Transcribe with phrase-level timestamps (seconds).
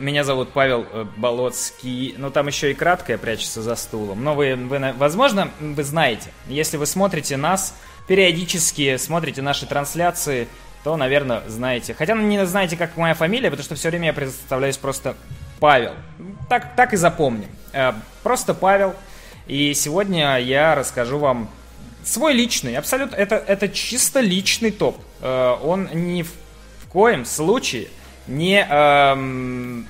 [0.00, 2.14] Меня зовут Павел э, Болоцкий.
[2.18, 4.22] Ну, там еще и краткое прячется за стулом.
[4.24, 7.74] Но вы, вы, возможно, вы знаете, если вы смотрите нас,
[8.06, 10.48] периодически смотрите наши трансляции,
[10.84, 11.94] то, наверное, знаете.
[11.94, 15.16] Хотя не знаете, как моя фамилия, потому что все время я представляюсь просто
[15.60, 15.92] Павел.
[16.48, 17.48] Так, так и запомним.
[17.72, 17.92] Э,
[18.22, 18.94] просто Павел.
[19.46, 21.48] И сегодня я расскажу вам
[22.04, 24.98] свой личный, абсолютно, это, это чисто личный топ.
[25.20, 27.88] Э, он ни в коем случае
[28.26, 29.86] не, эм,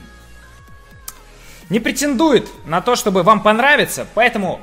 [1.70, 4.60] не претендует на то, чтобы вам понравиться, поэтому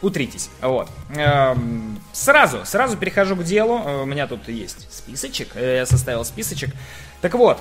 [0.00, 0.50] утритесь.
[0.60, 0.88] Вот.
[1.16, 3.82] Эм, сразу, сразу перехожу к делу.
[3.84, 6.70] Э, у меня тут есть списочек, э, я составил списочек.
[7.20, 7.60] Так вот,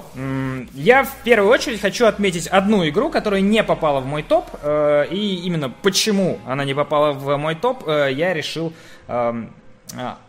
[0.76, 5.08] я в первую очередь хочу отметить одну игру, которая не попала в мой топ, э,
[5.10, 8.72] и именно почему она не попала в мой топ, я решил
[9.08, 9.52] эм,
[9.96, 10.20] а,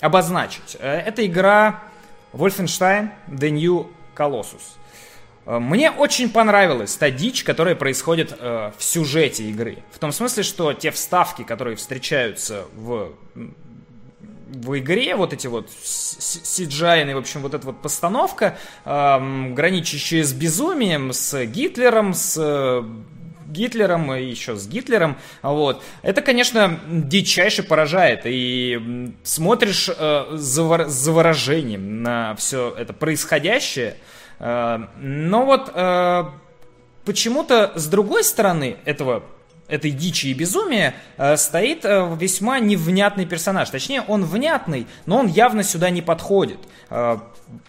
[0.00, 0.74] обозначить.
[0.80, 1.82] Это игра
[2.32, 4.76] Wolfenstein The New Colossus.
[5.46, 9.78] Э, мне очень понравилась та дичь, которая происходит э, в сюжете игры.
[9.92, 17.14] В том смысле, что те вставки, которые встречаются в, в игре, вот эти вот CGI,
[17.14, 22.82] в общем, вот эта вот постановка, э, граничащая с безумием, с Гитлером, с э,
[23.48, 25.82] Гитлером и еще с Гитлером, вот.
[26.02, 33.96] Это, конечно, дичайше поражает, и смотришь э, завор, заворожением на все это происходящее,
[34.38, 36.24] э, но вот э,
[37.04, 39.22] почему-то с другой стороны этого
[39.68, 43.70] этой дичи и безумия э, стоит э, весьма невнятный персонаж.
[43.70, 46.58] Точнее, он внятный, но он явно сюда не подходит.
[46.90, 47.18] Э,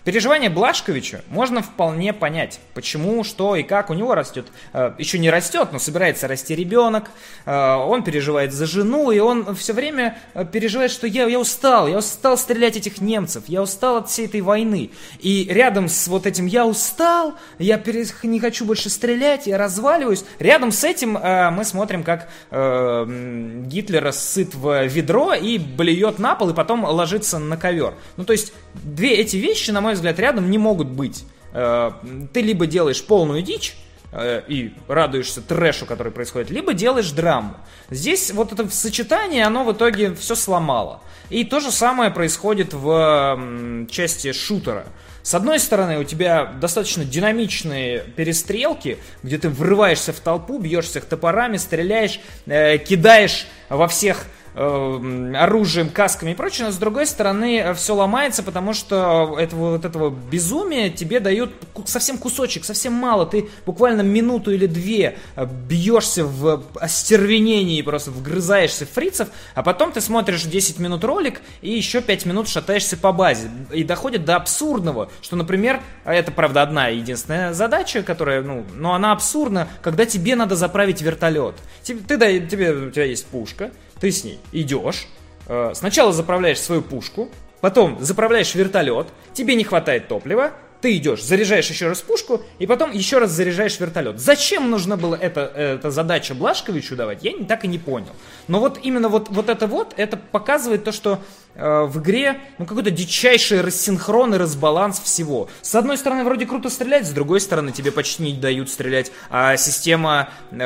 [0.03, 4.47] переживания Блашковича можно вполне понять, почему, что и как у него растет.
[4.73, 7.11] Э, еще не растет, но собирается расти ребенок,
[7.45, 11.87] э, он переживает за жену, и он все время э, переживает, что я, я устал,
[11.87, 14.91] я устал стрелять этих немцев, я устал от всей этой войны.
[15.19, 17.81] И рядом с вот этим «я устал», «я
[18.23, 24.85] не хочу больше стрелять», «я разваливаюсь», рядом с этим мы смотрим как Гитлер сыт в
[24.85, 27.93] ведро и блюет на пол, и потом ложится на ковер.
[28.15, 31.25] Ну, то есть, две эти вещи, на мой взгляд, рядом не могут быть.
[31.53, 31.91] Э,
[32.33, 33.75] ты либо делаешь полную дичь,
[34.11, 37.55] э, и радуешься трэшу, который происходит, либо делаешь драму.
[37.89, 41.01] Здесь вот это сочетание, оно в итоге все сломало.
[41.29, 44.85] И то же самое происходит в части шутера.
[45.27, 51.57] С одной стороны, у тебя достаточно динамичные перестрелки, где ты врываешься в толпу, бьешься топорами,
[51.57, 54.23] стреляешь, э, кидаешь во всех
[54.57, 59.71] э, оружием, касками и прочее, но с другой стороны э, все ломается, потому что этого,
[59.71, 61.51] вот этого безумия тебе дают
[61.85, 63.25] совсем кусочек, совсем мало.
[63.25, 69.91] Ты буквально минуту или две э, бьешься в остервенении, просто вгрызаешься в фрицев, а потом
[69.91, 73.49] ты смотришь 10 минут ролик и еще 5 минут шатаешься по базе.
[73.71, 78.93] И доходит до абсурдного, что, например, а это, правда, одна единственная задача, которая, ну, но
[78.93, 81.55] она абсурдна, когда тебе надо заправить вертолет.
[81.83, 85.07] Тебе, ты, тебе, у тебя есть пушка, ты с ней идешь,
[85.47, 87.29] э, сначала заправляешь свою пушку,
[87.61, 92.91] потом заправляешь вертолет, тебе не хватает топлива, ты идешь, заряжаешь еще раз пушку, и потом
[92.91, 94.19] еще раз заряжаешь вертолет.
[94.19, 98.11] Зачем нужно было это, эта задача Блашковичу давать, я не, так и не понял.
[98.47, 101.19] Но вот именно вот, вот это вот, это показывает то, что
[101.57, 105.49] в игре ну, какой-то дичайший рассинхрон и разбаланс всего.
[105.61, 109.57] С одной стороны, вроде круто стрелять, с другой стороны, тебе почти не дают стрелять, а
[109.57, 110.57] система э,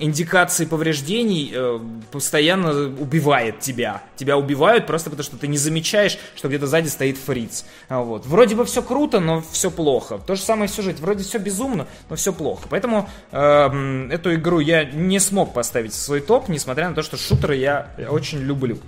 [0.00, 1.80] индикации повреждений э,
[2.10, 4.02] постоянно убивает тебя.
[4.16, 7.64] Тебя убивают просто потому, что ты не замечаешь, что где-то сзади стоит фриц.
[7.88, 8.26] А вот.
[8.26, 10.18] Вроде бы все круто, но все плохо.
[10.18, 10.98] То же самое сюжет.
[11.00, 12.66] Вроде все безумно, но все плохо.
[12.68, 17.16] Поэтому э, эту игру я не смог поставить в свой топ, несмотря на то, что
[17.16, 18.78] шутеры я очень люблю.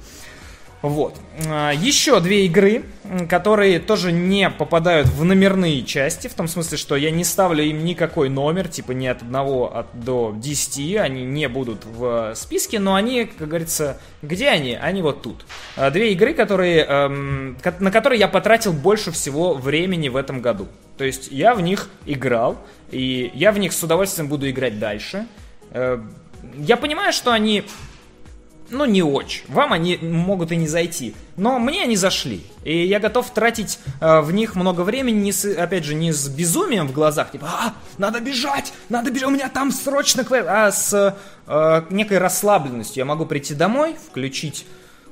[0.82, 1.16] Вот.
[1.48, 2.84] А, еще две игры,
[3.28, 7.84] которые тоже не попадают в номерные части, в том смысле, что я не ставлю им
[7.84, 12.94] никакой номер, типа не от 1 от, до 10, они не будут в списке, но
[12.94, 14.74] они, как говорится, где они?
[14.74, 15.46] Они вот тут.
[15.76, 20.68] А, две игры, которые, эм, на которые я потратил больше всего времени в этом году.
[20.98, 22.58] То есть я в них играл,
[22.90, 25.26] и я в них с удовольствием буду играть дальше.
[25.70, 25.98] Э,
[26.56, 27.64] я понимаю, что они
[28.70, 29.44] ну, не очень.
[29.48, 31.14] Вам они могут и не зайти.
[31.36, 32.44] Но мне они зашли.
[32.64, 36.28] И я готов тратить э, в них много времени, не с, опять же, не с
[36.28, 40.72] безумием в глазах, типа, а, надо бежать, надо бежать, у меня там срочно квест, а
[40.72, 41.16] с
[41.46, 43.00] э, некой расслабленностью.
[43.00, 44.66] Я могу прийти домой, включить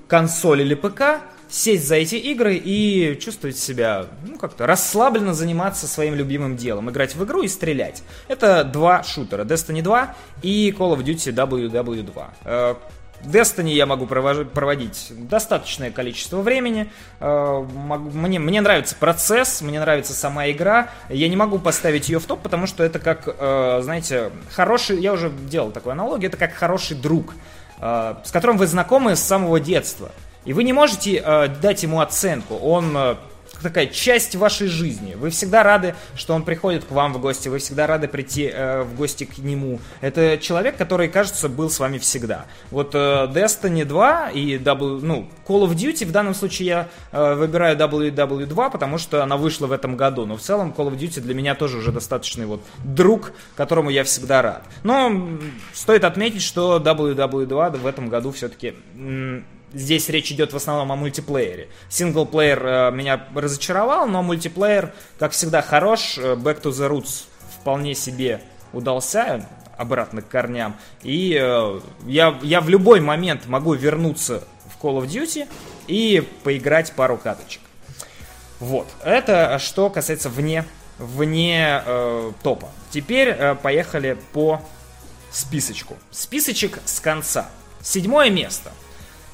[0.09, 6.15] консоль или ПК, сесть за эти игры и чувствовать себя, ну, как-то расслабленно заниматься своим
[6.15, 6.91] любимым делом.
[6.91, 8.03] Играть в игру и стрелять.
[8.29, 9.45] Это два шутера.
[9.45, 12.77] Destiny 2 и Call of Duty WW2.
[13.25, 16.91] Destiny я могу проводить достаточное количество времени.
[17.21, 20.91] Э, мне, мне нравится процесс, мне нравится сама игра.
[21.09, 25.01] Я не могу поставить ее в топ, потому что это как, э, знаете, хороший...
[25.01, 26.29] Я уже делал такую аналогию.
[26.29, 27.35] Это как хороший друг,
[27.81, 30.13] э, с которым вы знакомы с самого детства.
[30.45, 31.23] И вы не можете
[31.63, 32.57] дать ему оценку.
[32.57, 33.17] Он
[33.65, 35.15] такая часть вашей жизни.
[35.15, 38.83] Вы всегда рады, что он приходит к вам в гости, вы всегда рады прийти э,
[38.83, 39.81] в гости к нему.
[40.01, 42.47] Это человек, который, кажется, был с вами всегда.
[42.71, 47.35] Вот э, Destiny 2 и W, ну, Call of Duty, в данном случае я э,
[47.35, 50.27] выбираю WW2, потому что она вышла в этом году.
[50.27, 54.05] Но в целом Call of Duty для меня тоже уже достаточный вот друг, которому я
[54.05, 54.63] всегда рад.
[54.83, 55.39] Но
[55.73, 58.75] стоит отметить, что WW2 в этом году все-таки
[59.75, 61.69] здесь речь идет в основном о мультиплеере.
[61.89, 66.17] Синглплеер э, меня разочаровал, но мультиплеер, как всегда, хорош.
[66.19, 67.25] Э, Back to the Roots
[67.61, 68.41] вполне себе
[68.73, 70.77] удался обратно к корням.
[71.03, 75.49] И э, я, я в любой момент могу вернуться в Call of Duty
[75.87, 77.61] и поиграть пару каточек.
[78.61, 78.87] Вот.
[79.03, 80.65] Это что касается вне,
[80.99, 82.69] вне э, топа.
[82.91, 84.63] Теперь э, поехали по
[85.31, 85.97] списочку.
[86.11, 87.49] Списочек с конца.
[87.83, 88.73] Седьмое место–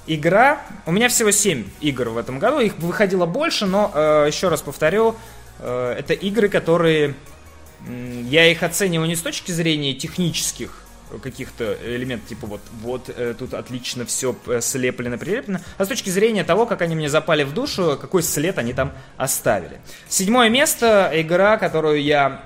[0.06, 0.60] игра...
[0.86, 4.62] У меня всего 7 игр в этом году, их выходило больше, но, э, еще раз
[4.62, 5.16] повторю,
[5.58, 7.14] э, это игры, которые...
[7.88, 10.84] Э, я их оцениваю не с точки зрения технических
[11.18, 16.10] каких-то элементов, типа вот, вот э, тут отлично все э, слеплено, прилеплено, а с точки
[16.10, 19.80] зрения того, как они мне запали в душу, какой след они там оставили.
[20.08, 22.42] Седьмое место, игра, которую я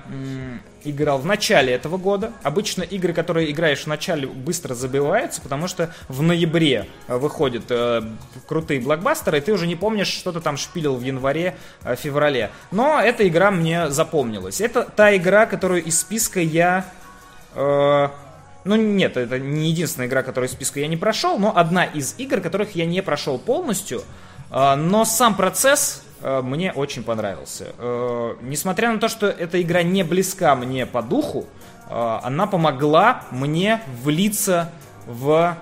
[0.85, 2.31] играл в начале этого года.
[2.43, 8.03] Обычно игры, которые играешь в начале, быстро забиваются, потому что в ноябре э, выходят э,
[8.47, 12.51] крутые блокбастеры, и ты уже не помнишь, что ты там шпилил в январе, э, феврале.
[12.71, 14.61] Но эта игра мне запомнилась.
[14.61, 16.85] Это та игра, которую из списка я...
[17.55, 18.09] Э,
[18.63, 22.15] ну нет, это не единственная игра, которую из списка я не прошел, но одна из
[22.17, 24.03] игр, которых я не прошел полностью.
[24.51, 26.03] Э, но сам процесс
[26.41, 27.73] мне очень понравился.
[27.77, 31.45] Э, несмотря на то, что эта игра не близка мне по духу,
[31.89, 34.71] э, она помогла мне влиться
[35.05, 35.57] в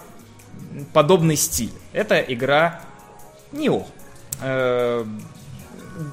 [0.94, 1.74] подобный стиль.
[1.92, 2.82] Это игра
[3.52, 3.86] Нио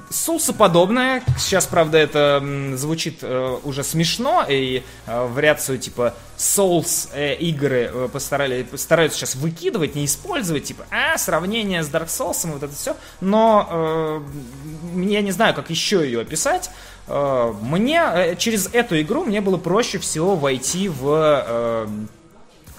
[0.09, 1.23] соусоподобная.
[1.37, 2.43] Сейчас, правда, это
[2.75, 9.35] звучит э, уже смешно, и э, вариацию типа Souls э, игры э, постарали, постараются сейчас
[9.35, 12.95] выкидывать, не использовать, типа, а, сравнение с Dark Souls, вот это все.
[13.21, 14.21] Но э,
[15.03, 16.71] я не знаю, как еще ее описать.
[17.07, 21.87] Э, мне э, через эту игру мне было проще всего войти в э,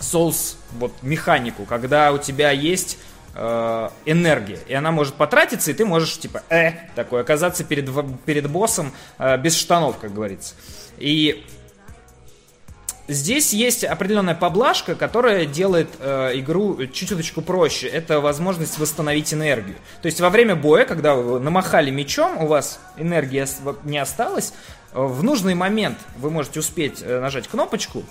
[0.01, 2.99] Souls вот механику, когда у тебя есть
[3.35, 7.89] э, энергия, и она может потратиться, и ты можешь, типа, э, такой, оказаться перед,
[8.25, 10.55] перед боссом э, без штанов, как говорится.
[10.99, 11.45] И
[13.09, 17.89] здесь есть определенная поблажка, которая делает э, игру чуть-чуточку проще.
[17.89, 19.77] Это возможность восстановить энергию.
[20.01, 23.45] То есть во время боя, когда вы намахали мечом, у вас энергии
[23.85, 24.53] не осталось,
[24.93, 28.05] э, в нужный момент вы можете успеть э, нажать кнопочку,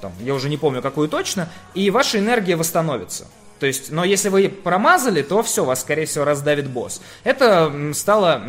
[0.00, 3.28] там, я уже не помню какую точно, и ваша энергия восстановится.
[3.58, 7.02] То есть, но если вы промазали, то все, вас, скорее всего, раздавит босс.
[7.24, 8.42] Это стало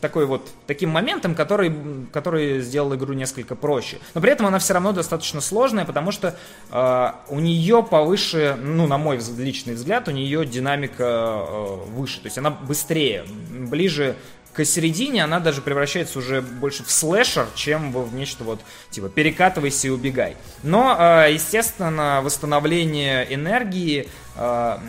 [0.00, 1.72] такой вот, таким моментом, который,
[2.12, 3.98] который сделал игру несколько проще.
[4.14, 6.36] Но при этом она все равно достаточно сложная, потому что
[6.70, 12.20] э, у нее повыше, ну, на мой личный взгляд, у нее динамика э, выше.
[12.20, 14.16] То есть она быстрее, ближе
[14.64, 18.60] к середине она даже превращается уже больше в слэшер, чем в нечто вот
[18.90, 20.36] типа перекатывайся и убегай.
[20.62, 24.82] Но, а, естественно, восстановление энергии а,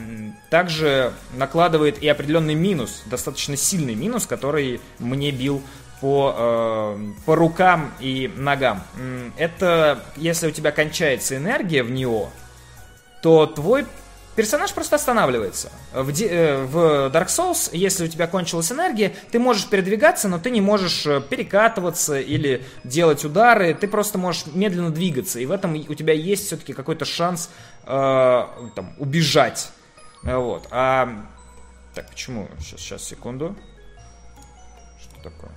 [0.50, 5.62] также накладывает и определенный минус, достаточно сильный минус, который мне бил
[6.02, 8.84] по, э, по рукам и ногам.
[9.38, 12.32] Это если у тебя кончается энергия в него,
[13.22, 13.86] то твой
[14.36, 15.72] персонаж просто останавливается.
[15.94, 20.50] В, э, в Dark Souls, если у тебя кончилась энергия, ты можешь передвигаться, но ты
[20.52, 25.74] не можешь э, перекатываться или делать удары, ты просто можешь медленно двигаться, и в этом
[25.76, 27.50] у тебя есть все-таки какой-то шанс
[27.86, 27.88] э,
[28.76, 29.70] там, убежать.
[30.24, 30.68] Вот.
[30.72, 31.26] А...
[31.94, 32.48] Так, почему?
[32.60, 33.56] Сейчас, сейчас, секунду.
[35.02, 35.52] Что такое?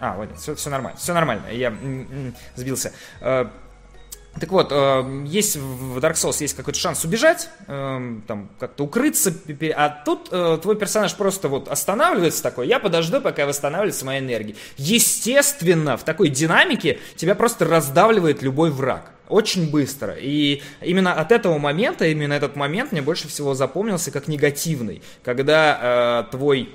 [0.00, 1.74] А, вот, все, все нормально, все нормально, я
[2.54, 2.92] сбился.
[4.40, 9.34] Так вот, э, есть в Dark Souls есть какой-то шанс убежать, э, там как-то укрыться,
[9.74, 14.54] а тут э, твой персонаж просто вот останавливается такой, я подожду, пока восстанавливается моя энергия.
[14.76, 19.10] Естественно, в такой динамике тебя просто раздавливает любой враг.
[19.28, 20.14] Очень быстро.
[20.18, 25.02] И именно от этого момента, именно этот момент мне больше всего запомнился как негативный.
[25.22, 26.70] Когда э, твой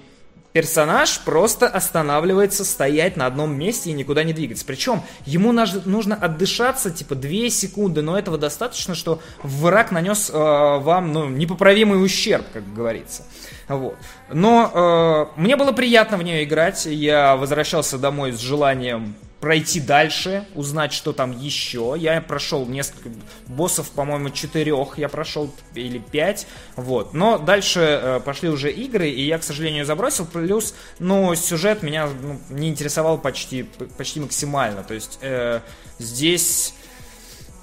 [0.54, 4.66] персонаж просто останавливается стоять на одном месте и никуда не двигаться.
[4.66, 11.12] Причем ему нужно отдышаться типа 2 секунды, но этого достаточно, что враг нанес э, вам
[11.12, 13.24] ну, непоправимый ущерб, как говорится.
[13.68, 13.98] Вот.
[14.32, 16.86] Но э, мне было приятно в нее играть.
[16.86, 21.96] Я возвращался домой с желанием пройти дальше, узнать, что там еще.
[21.98, 23.10] Я прошел несколько
[23.48, 26.48] боссов, по-моему, четырех я прошел, или пять,
[26.78, 27.14] вот.
[27.14, 30.26] Но дальше э, пошли уже игры, и я, к сожалению, забросил.
[30.26, 33.64] Плюс, ну, сюжет меня ну, не интересовал почти,
[33.98, 34.82] почти максимально.
[34.82, 35.60] То есть э,
[36.00, 36.74] здесь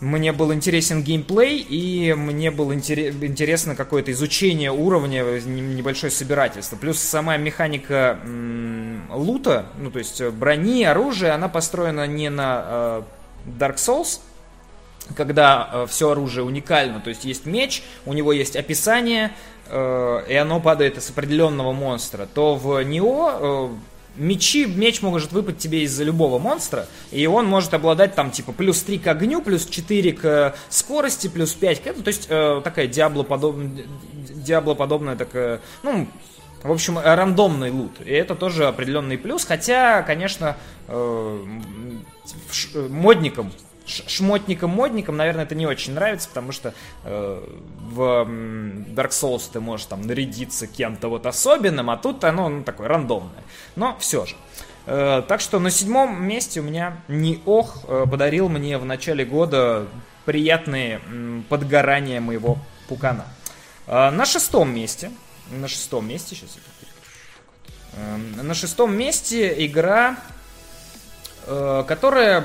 [0.01, 6.77] мне был интересен геймплей, и мне было интересно какое-то изучение уровня, небольшое собирательство.
[6.77, 8.19] Плюс сама механика
[9.11, 13.03] лута, ну то есть брони, оружия, она построена не на э,
[13.59, 14.21] Dark Souls,
[15.15, 19.33] когда э, все оружие уникально, то есть есть меч, у него есть описание,
[19.69, 23.71] э, и оно падает с определенного монстра, то в Нео
[24.17, 28.83] мечи, меч может выпасть тебе из-за любого монстра, и он может обладать там типа плюс
[28.83, 32.87] 3 к огню, плюс 4 к скорости, плюс 5 к этому, то есть э, такая
[32.87, 36.09] диаблоподобная, диаблоподобная такая, ну,
[36.63, 38.01] в общем, рандомный лут.
[38.05, 40.57] И это тоже определенный плюс, хотя, конечно,
[40.89, 41.45] э,
[42.89, 43.53] модникам
[44.07, 47.43] шмотникам-модникам, наверное, это не очень нравится, потому что э,
[47.91, 48.03] в
[48.95, 53.43] Dark Souls ты можешь там нарядиться кем-то вот особенным, а тут оно ну, такое рандомное.
[53.77, 54.37] Но все же.
[54.87, 59.25] Э, так что на седьмом месте у меня не ох э, подарил мне в начале
[59.25, 59.87] года
[60.25, 63.27] приятные э, подгорания моего пукана.
[63.87, 65.11] Э, на шестом месте,
[65.51, 66.89] на шестом месте, сейчас я
[68.01, 70.17] э, на шестом месте игра
[71.87, 72.45] которая,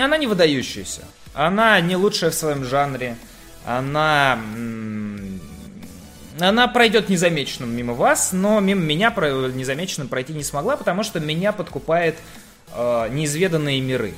[0.00, 1.02] она не выдающаяся.
[1.34, 3.16] Она не лучшая в своем жанре.
[3.66, 4.38] Она,
[6.40, 11.52] она пройдет незамеченным мимо вас, но мимо меня незамеченным пройти не смогла, потому что меня
[11.52, 12.16] подкупает
[12.74, 14.14] э, неизведанные миры.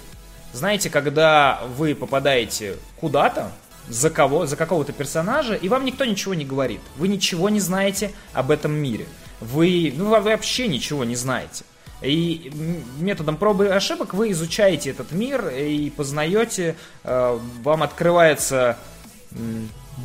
[0.53, 3.51] Знаете, когда вы попадаете куда-то,
[3.89, 6.81] за кого, за какого-то персонажа, и вам никто ничего не говорит.
[6.97, 9.07] Вы ничего не знаете об этом мире.
[9.41, 11.65] Вы, ну, вы вообще ничего не знаете.
[12.03, 12.53] И
[12.99, 18.79] методом пробы и ошибок вы изучаете этот мир и познаете, э, вам открывается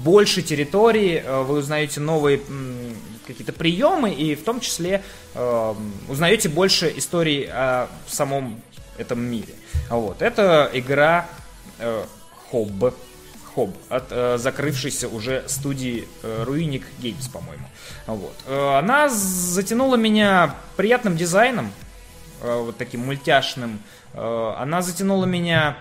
[0.04, 2.42] больше территорий, э, вы узнаете новые
[3.28, 5.04] какие-то приемы и в том числе
[5.36, 5.74] э,
[6.10, 8.60] узнаете больше историй о самом
[8.98, 9.54] этом мире.
[9.90, 10.22] Вот.
[10.22, 11.30] Это игра
[12.50, 12.94] Хобб.
[13.56, 17.68] Хоб от закрывшейся уже студии Ruinic Games, по-моему.
[18.08, 18.36] Вот.
[18.48, 21.72] она затянула меня приятным дизайном,
[22.44, 23.80] Э, вот таким мультяшным.
[24.14, 25.78] Э, она затянула меня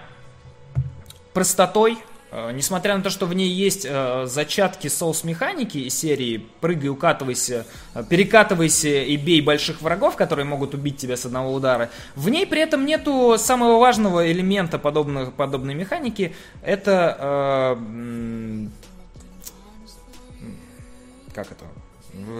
[1.32, 2.11] простотой, э,
[2.52, 3.86] Несмотря на то, что в ней есть
[4.24, 7.66] зачатки соус-механики из серии «Прыгай, укатывайся,
[8.08, 12.62] перекатывайся и бей больших врагов, которые могут убить тебя с одного удара», в ней при
[12.62, 16.34] этом нету самого важного элемента подобных, подобной механики.
[16.62, 17.16] Это...
[17.20, 18.66] Э,
[21.34, 21.64] как это?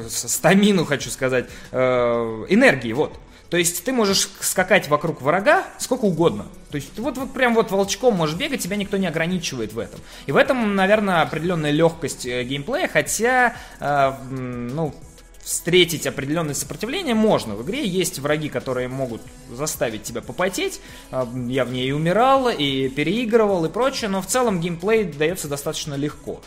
[0.08, 1.46] Стамину, хочу сказать.
[1.70, 3.12] Э, энергии, вот.
[3.52, 6.47] То есть ты можешь скакать вокруг врага сколько угодно.
[6.71, 10.00] То есть вот, вот прям вот волчком можешь бегать, тебя никто не ограничивает в этом.
[10.25, 14.94] И в этом, наверное, определенная легкость э, геймплея, хотя, э, ну,
[15.42, 17.54] встретить определенное сопротивление можно.
[17.54, 20.80] В игре есть враги, которые могут заставить тебя попотеть.
[21.11, 25.92] Э, я в ней умирал, и переигрывал, и прочее, но в целом геймплей дается достаточно
[25.92, 26.40] легко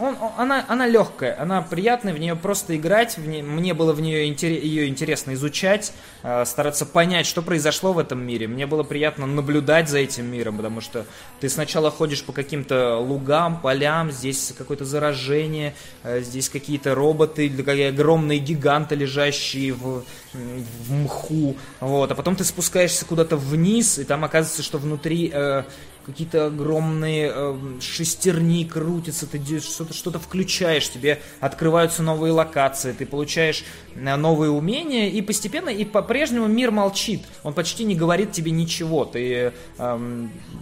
[0.00, 4.00] он, она, она легкая, она приятная, в нее просто играть, в ней, мне было в
[4.00, 8.48] нее ее интересно изучать, э, стараться понять, что произошло в этом мире.
[8.48, 11.06] Мне было приятно наблюдать за этим миром, потому что
[11.40, 17.50] ты сначала ходишь по каким-то лугам, полям, здесь какое-то заражение, э, здесь какие-то роботы,
[17.88, 24.24] огромные гиганты, лежащие в, в мху, вот, а потом ты спускаешься куда-то вниз, и там
[24.24, 25.64] оказывается, что внутри э,
[26.06, 33.64] какие-то огромные э, шестерни крутятся, ты что-то что включаешь, тебе открываются новые локации, ты получаешь
[33.96, 39.04] э, новые умения, и постепенно, и по-прежнему мир молчит, он почти не говорит тебе ничего,
[39.04, 39.98] ты э,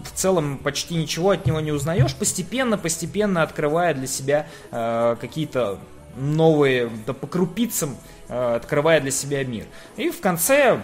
[0.04, 5.78] в целом почти ничего от него не узнаешь, постепенно, постепенно открывая для себя э, какие-то
[6.16, 7.98] новые, да по крупицам,
[8.28, 9.66] э, открывая для себя мир.
[9.96, 10.80] И в конце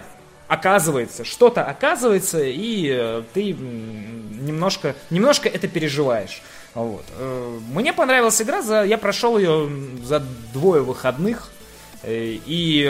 [0.51, 6.43] оказывается, что-то оказывается, и э, ты немножко, немножко это переживаешь.
[6.75, 7.05] Вот.
[7.17, 9.71] Э, мне понравилась игра, за, я прошел ее
[10.03, 10.21] за
[10.53, 11.53] двое выходных.
[12.03, 12.85] Э, и,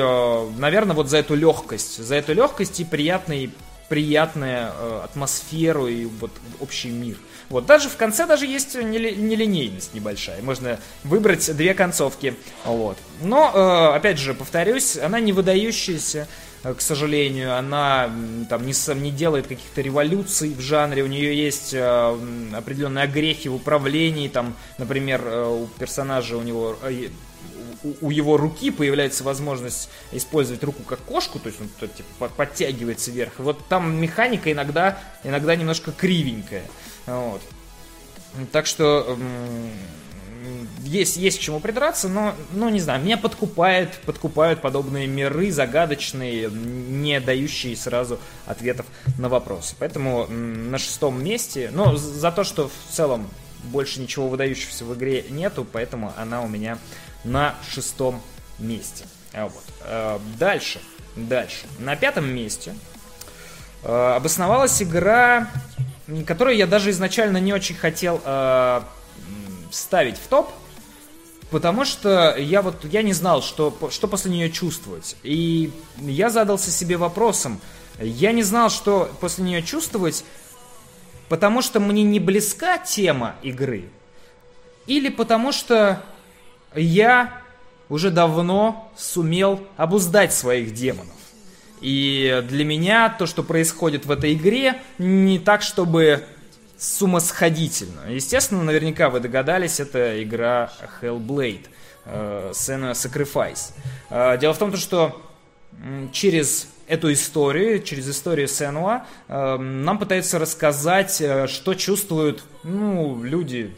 [0.57, 3.51] наверное, вот за эту легкость, за эту легкость и приятный
[3.91, 7.17] приятную атмосферу и вот общий мир.
[7.49, 10.41] Вот, даже в конце даже есть нелинейность небольшая.
[10.43, 12.37] Можно выбрать две концовки.
[12.65, 12.97] Вот.
[13.21, 16.29] Но, опять же, повторюсь, она не выдающаяся,
[16.63, 17.57] к сожалению.
[17.57, 18.11] Она
[18.49, 21.03] там не, не делает каких-то революций в жанре.
[21.03, 24.29] У нее есть э, определенные огрехи в управлении.
[24.29, 26.77] Там, например, у персонажа у него
[28.01, 33.33] у его руки появляется возможность использовать руку как кошку, то есть он типа, подтягивается вверх.
[33.39, 36.65] Вот там механика иногда, иногда немножко кривенькая.
[37.07, 37.41] Вот.
[38.53, 39.19] Так что
[40.83, 46.51] есть, есть к чему придраться, но, ну, не знаю, меня подкупает, подкупают подобные миры загадочные,
[46.51, 48.87] не дающие сразу ответов
[49.19, 49.75] на вопросы.
[49.79, 53.29] Поэтому на шестом месте, но за то, что в целом
[53.65, 56.79] больше ничего выдающегося в игре нету, поэтому она у меня
[57.25, 58.21] на шестом
[58.59, 59.05] месте.
[59.33, 59.65] А вот.
[59.85, 60.81] Э, дальше,
[61.17, 61.67] дальше.
[61.79, 62.75] На пятом месте
[63.83, 65.49] э, обосновалась игра
[66.27, 68.81] которую я даже изначально не очень хотел э,
[69.71, 70.51] ставить в топ,
[71.51, 75.17] потому что я вот я не знал, что, что после нее чувствовать.
[75.23, 77.61] И я задался себе вопросом,
[77.99, 80.25] я не знал, что после нее чувствовать,
[81.29, 83.91] потому что мне не близка тема игры,
[84.87, 86.03] или потому что
[86.75, 87.43] я
[87.89, 91.15] уже давно сумел обуздать своих демонов.
[91.81, 96.27] И для меня то, что происходит в этой игре, не так, чтобы
[96.81, 98.11] сумасходительно.
[98.11, 100.73] Естественно, наверняка вы догадались, это игра
[101.03, 101.67] Hellblade,
[102.07, 103.75] э, Sacrifice.
[104.09, 105.21] Э, дело в том, что
[106.11, 113.77] через эту историю, через историю Сенуа, э, нам пытаются рассказать, э, что чувствуют ну, люди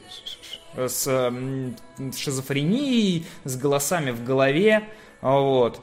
[0.77, 1.73] с э,
[2.17, 4.85] шизофренией, с голосами в голове.
[5.21, 5.81] Вот.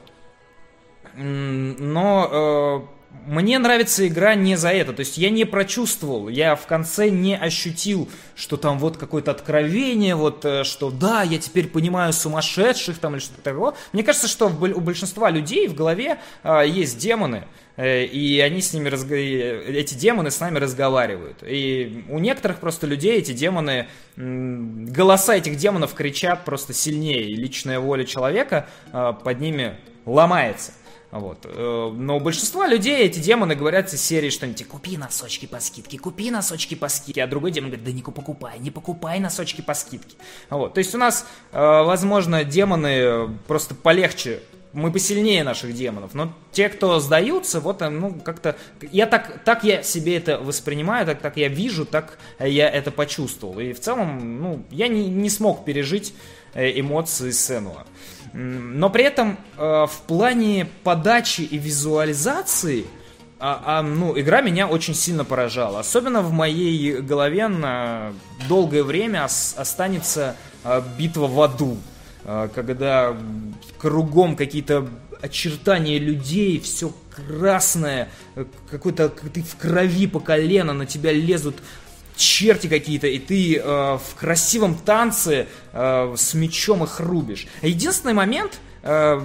[1.14, 4.92] Но э, мне нравится игра не за это.
[4.92, 10.14] То есть я не прочувствовал, я в конце не ощутил, что там вот какое-то откровение,
[10.14, 13.74] вот э, что да, я теперь понимаю сумасшедших там или что-то такого.
[13.92, 17.44] Мне кажется, что у большинства людей в голове э, есть демоны,
[17.76, 19.10] э, и они с ними разг...
[19.10, 21.42] эти демоны с нами разговаривают.
[21.42, 27.80] И у некоторых просто людей эти демоны, голоса этих демонов кричат просто сильнее, и личная
[27.80, 29.76] воля человека э, под ними
[30.06, 30.72] ломается.
[31.10, 31.44] Вот.
[31.44, 35.98] Э, но у большинства людей эти демоны говорят из серии что-нибудь «Купи носочки по скидке,
[35.98, 39.74] купи носочки по скидке», а другой демон говорит «Да не покупай, не покупай носочки по
[39.74, 40.16] скидке».
[40.50, 40.74] Вот.
[40.74, 44.40] То есть у нас, э, возможно, демоны просто полегче
[44.72, 48.56] мы посильнее наших демонов, но те, кто сдаются, вот, ну, как-то,
[48.92, 53.58] я так, так я себе это воспринимаю, так, так я вижу, так я это почувствовал,
[53.58, 56.14] и в целом, ну, я не, не смог пережить
[56.54, 57.84] э, эмоции Сенуа.
[58.32, 62.86] Но при этом э, в плане подачи и визуализации
[63.42, 65.80] а, а, ну, игра меня очень сильно поражала.
[65.80, 68.12] Особенно в моей голове на
[68.48, 71.78] долгое время ос- останется э, битва в аду.
[72.24, 73.16] Э, когда
[73.78, 74.86] кругом какие-то
[75.22, 78.10] очертания людей, все красное,
[78.70, 81.56] какой-то ты в крови по колено, на тебя лезут
[82.20, 87.46] черти какие-то, и ты э, в красивом танце э, с мечом их рубишь.
[87.62, 89.20] Единственный момент, э,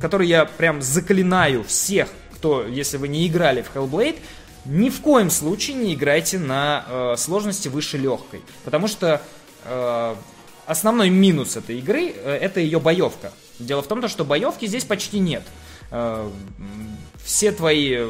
[0.00, 4.18] который я прям заклинаю всех, кто, если вы не играли в Hellblade,
[4.64, 8.42] ни в коем случае не играйте на э, сложности выше легкой.
[8.64, 9.20] Потому что
[9.64, 10.14] э,
[10.66, 13.32] основной минус этой игры э, это ее боевка.
[13.58, 15.42] Дело в том, что боевки здесь почти нет.
[15.90, 16.30] Э,
[17.24, 18.06] все твои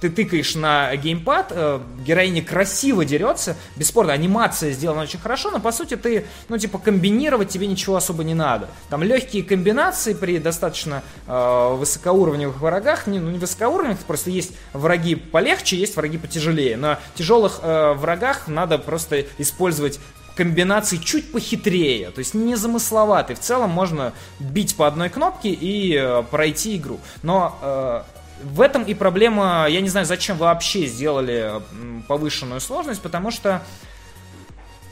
[0.00, 5.72] ты тыкаешь на геймпад, э, героиня красиво дерется, бесспорно, анимация сделана очень хорошо, но по
[5.72, 8.68] сути ты, ну, типа, комбинировать тебе ничего особо не надо.
[8.90, 15.14] Там легкие комбинации при достаточно э, высокоуровневых врагах, не, ну, не высокоуровневых, просто есть враги
[15.14, 16.76] полегче, есть враги потяжелее.
[16.76, 19.98] На тяжелых э, врагах надо просто использовать
[20.36, 23.34] комбинации чуть похитрее, то есть не замысловатый.
[23.34, 27.00] В целом можно бить по одной кнопке и э, пройти игру.
[27.22, 28.02] Но э,
[28.42, 31.62] в этом и проблема, я не знаю, зачем вообще сделали
[32.06, 33.62] повышенную сложность, потому что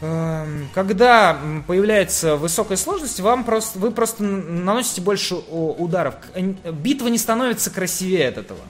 [0.01, 6.15] эм, когда появляется высокая сложность, вам просто, вы просто наносите больше ударов.
[6.37, 8.61] Битва не становится красивее от этого.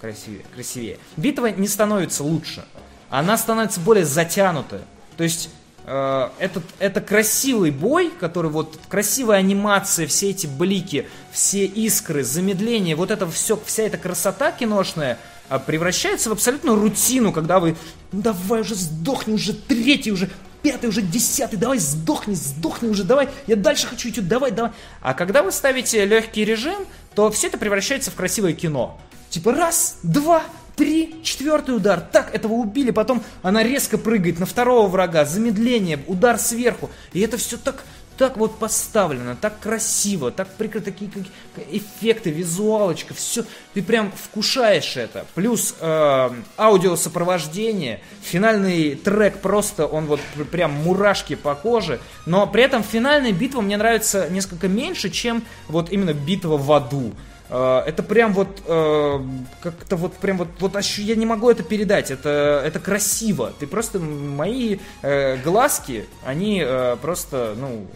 [0.00, 0.98] Красивее, красивее.
[1.16, 2.64] Битва не становится лучше.
[3.08, 4.82] Она становится более затянутая.
[5.16, 5.50] То есть
[5.86, 13.10] этот, это красивый бой, который вот красивая анимация, все эти блики, все искры, замедление, вот
[13.10, 15.18] это все, вся эта красота киношная
[15.48, 17.76] э, превращается в абсолютную рутину, когда вы,
[18.12, 20.30] ну давай уже сдохни, уже третий, уже
[20.62, 24.70] пятый, уже десятый, давай сдохни, сдохни уже, давай, я дальше хочу идти, давай, давай.
[25.00, 29.00] А когда вы ставите легкий режим, то все это превращается в красивое кино.
[29.30, 30.44] Типа раз, два,
[30.76, 36.38] Три, четвертый удар, так, этого убили, потом она резко прыгает на второго врага, замедление, удар
[36.38, 36.90] сверху.
[37.12, 37.84] И это все так,
[38.16, 41.24] так вот поставлено, так красиво, так прикрыто, такие как,
[41.70, 45.26] эффекты, визуалочка, все, ты прям вкушаешь это.
[45.34, 52.82] Плюс э, аудиосопровождение, финальный трек просто, он вот прям мурашки по коже, но при этом
[52.82, 57.12] финальная битва мне нравится несколько меньше, чем вот именно битва в аду.
[57.48, 59.20] Э, это прям вот э,
[59.62, 62.10] как-то вот прям вот, вот я не могу это передать.
[62.10, 63.52] Это, это красиво.
[63.58, 66.64] Ты просто мои э, глазки, они
[67.00, 67.86] просто, ну,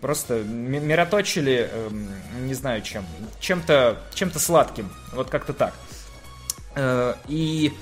[0.00, 1.90] просто мироточили, э,
[2.40, 3.04] не знаю чем,
[3.40, 4.90] чем-то чем-то сладким.
[5.12, 5.74] Вот как-то так.
[7.26, 7.72] И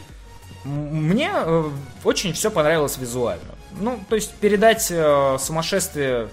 [0.64, 1.30] мне
[2.02, 3.54] очень все понравилось визуально.
[3.78, 4.90] Ну, то есть передать
[5.38, 6.28] сумасшествие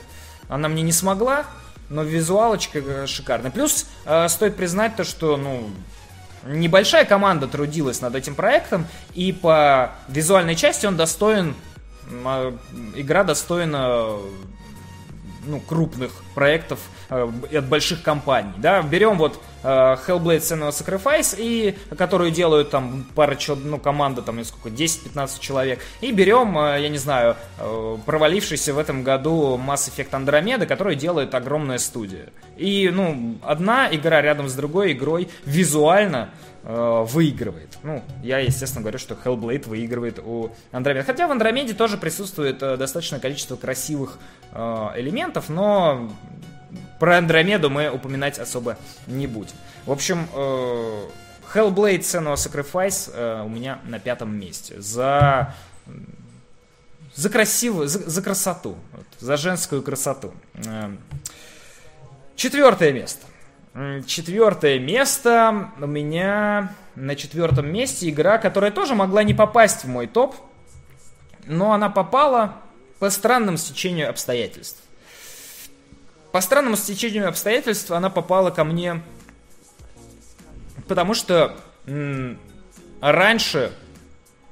[0.48, 1.46] она мне не смогла,
[1.94, 3.52] но визуалочка э, шикарная.
[3.52, 5.70] Плюс э, стоит признать то, что, ну,
[6.46, 11.56] небольшая команда трудилась над этим проектом, и по визуальной части он достоин,
[12.10, 12.58] э,
[12.96, 14.18] игра достойна
[15.46, 16.80] ну, крупных проектов
[17.14, 18.54] от больших компаний.
[18.58, 18.82] Да?
[18.82, 24.44] Берем вот э, Hellblade Senua Sacrifice, и, которую делают там пара ну, команда там, не
[24.44, 29.92] сколько, 10-15 человек, и берем, э, я не знаю, э, провалившийся в этом году Mass
[29.92, 32.30] Effect Andromeda, который делает огромная студия.
[32.58, 36.30] И, ну, одна игра рядом с другой игрой визуально
[36.64, 37.78] э, выигрывает.
[37.84, 41.06] Ну, я, естественно, говорю, что Hellblade выигрывает у Андромеды.
[41.06, 44.20] Хотя в Андромеде тоже присутствует э, достаточное количество красивых
[44.52, 46.10] э, элементов, но
[47.04, 49.56] про Андромеду мы упоминать особо не будем.
[49.86, 51.08] В общем, э,
[51.54, 54.82] Hellblade Senua Sacrifice э, у меня на пятом месте.
[54.82, 55.54] За
[57.14, 58.78] за красивую, за, за красоту,
[59.20, 60.34] за женскую красоту.
[60.54, 60.96] Э,
[62.38, 63.26] четвертое место.
[64.08, 70.08] Четвертое место у меня на четвертом месте игра, которая тоже могла не попасть в мой
[70.08, 70.38] топ,
[71.48, 72.54] но она попала
[73.00, 74.83] по странному стечению обстоятельств.
[76.34, 79.04] По странному стечению обстоятельств она попала ко мне,
[80.88, 81.56] потому что
[83.02, 83.72] раньше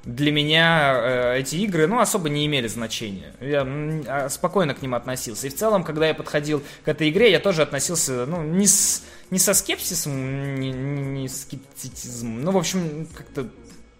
[0.04, 3.34] для меня э, эти игры, ну, особо не имели значения.
[3.40, 3.66] Я
[4.06, 5.48] а, спокойно к ним относился.
[5.48, 9.02] И в целом, когда я подходил к этой игре, я тоже относился, ну, не, с,
[9.30, 12.42] не со скепсисом, не, не скептицизмом.
[12.42, 13.48] Ну, в общем, как-то,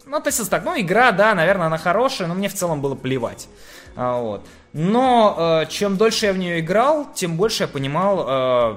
[0.06, 0.64] ну, относился так.
[0.64, 3.48] Ну, игра, да, наверное, она хорошая, но мне в целом было плевать.
[3.94, 4.46] А, вот.
[4.72, 8.76] Но э, чем дольше я в нее играл, тем больше я понимал, э,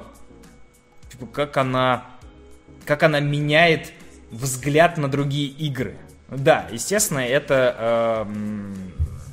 [1.11, 2.05] типа, как она,
[2.85, 3.93] как она меняет
[4.31, 5.97] взгляд на другие игры.
[6.29, 8.25] Да, естественно, это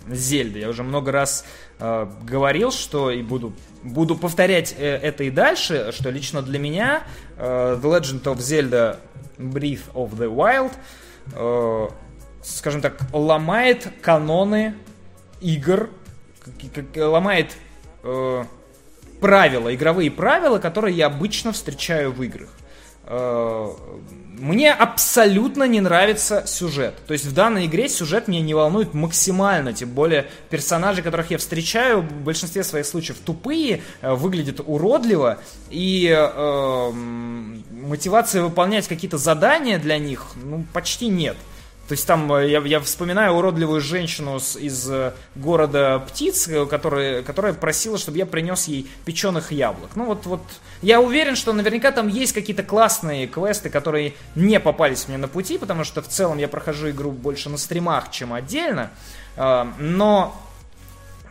[0.07, 0.59] э, Зельда.
[0.59, 1.45] Я уже много раз
[1.79, 7.03] э, говорил, что и буду, буду повторять э, это и дальше, что лично для меня
[7.37, 8.99] э, The Legend of Zelda
[9.39, 10.73] Breath of the Wild,
[11.35, 11.89] э,
[12.43, 14.75] скажем так, ломает каноны
[15.43, 15.91] игр,
[16.97, 17.57] ломает
[18.03, 18.45] э,
[19.21, 22.51] правила, игровые правила, которые я обычно встречаю в играх.
[23.05, 23.71] Э,
[24.39, 26.95] мне абсолютно не нравится сюжет.
[27.07, 29.73] То есть в данной игре сюжет меня не волнует максимально.
[29.73, 35.39] Тем более персонажи, которых я встречаю, в большинстве своих случаев тупые, э, выглядят уродливо.
[35.71, 41.37] И э, мотивации выполнять какие-то задания для них ну, почти нет.
[41.93, 46.65] То есть там э, я, я вспоминаю уродливую женщину с, из э, города птиц, э,
[46.65, 49.91] которая, которая просила, чтобы я принес ей печеных яблок.
[49.95, 50.41] Ну вот, вот
[50.81, 55.59] я уверен, что наверняка там есть какие-то классные квесты, которые не попались мне на пути,
[55.59, 58.91] потому что в целом я прохожу игру больше на стримах, чем отдельно.
[59.37, 60.35] Но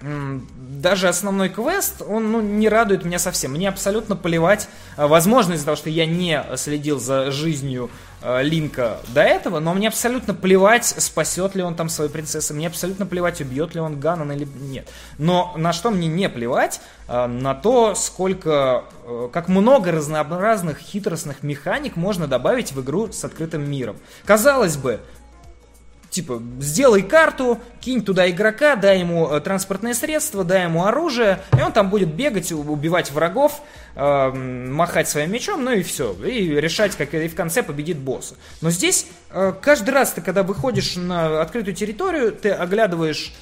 [0.04, 3.52] даже основной квест, он ну, не радует меня совсем.
[3.52, 4.68] Мне абсолютно плевать.
[4.98, 7.90] Возможно, из-за того, что я не следил за жизнью
[8.24, 13.06] Линка до этого, но мне абсолютно плевать, спасет ли он там свою принцессу, мне абсолютно
[13.06, 14.88] плевать, убьет ли он Ганнон или нет.
[15.18, 21.42] Но на что мне не плевать, э, на то, сколько, э, как много разнообразных хитростных
[21.42, 23.98] механик можно добавить в игру с открытым миром.
[24.26, 25.00] Казалось бы,
[26.12, 31.62] Типа, сделай карту, кинь туда игрока, дай ему э, транспортное средство, дай ему оружие, и
[31.62, 33.62] он там будет бегать, убивать врагов,
[33.96, 36.14] э, махать своим мечом, ну и все.
[36.26, 38.36] И решать, как и в конце победит босса.
[38.60, 43.34] Но здесь э, каждый раз ты, когда выходишь на открытую территорию, ты оглядываешь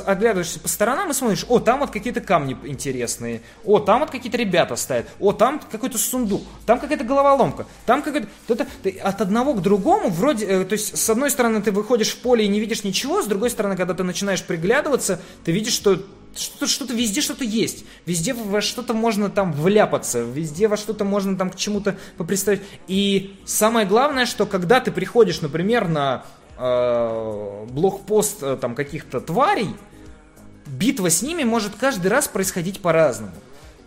[0.00, 4.38] оглядываешься по сторонам и смотришь, о, там вот какие-то камни интересные, о, там вот какие-то
[4.38, 8.28] ребята стоят, о, там какой-то сундук, там какая-то головоломка, там какой-то...
[8.48, 10.46] Это, ты от одного к другому вроде...
[10.46, 13.26] Э, то есть, с одной стороны, ты выходишь в поле и не видишь ничего, с
[13.26, 15.98] другой стороны, когда ты начинаешь приглядываться, ты видишь, что
[16.34, 17.84] что-то, что-то везде что-то есть.
[18.06, 22.62] Везде во что-то можно там вляпаться, везде во что-то можно там к чему-то попредставить.
[22.88, 26.24] И самое главное, что когда ты приходишь, например, на
[26.58, 29.74] э, блокпост э, там каких-то тварей,
[30.66, 33.32] битва с ними может каждый раз происходить по-разному.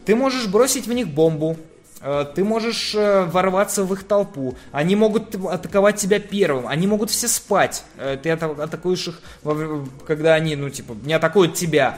[0.05, 1.57] Ты можешь бросить в них бомбу,
[2.05, 7.09] Э, ты можешь э, ворваться в их толпу, они могут атаковать тебя первым, они могут
[7.09, 9.21] все спать, э, ты атакуешь их,
[10.05, 11.97] когда они, ну, типа, не атакуют тебя.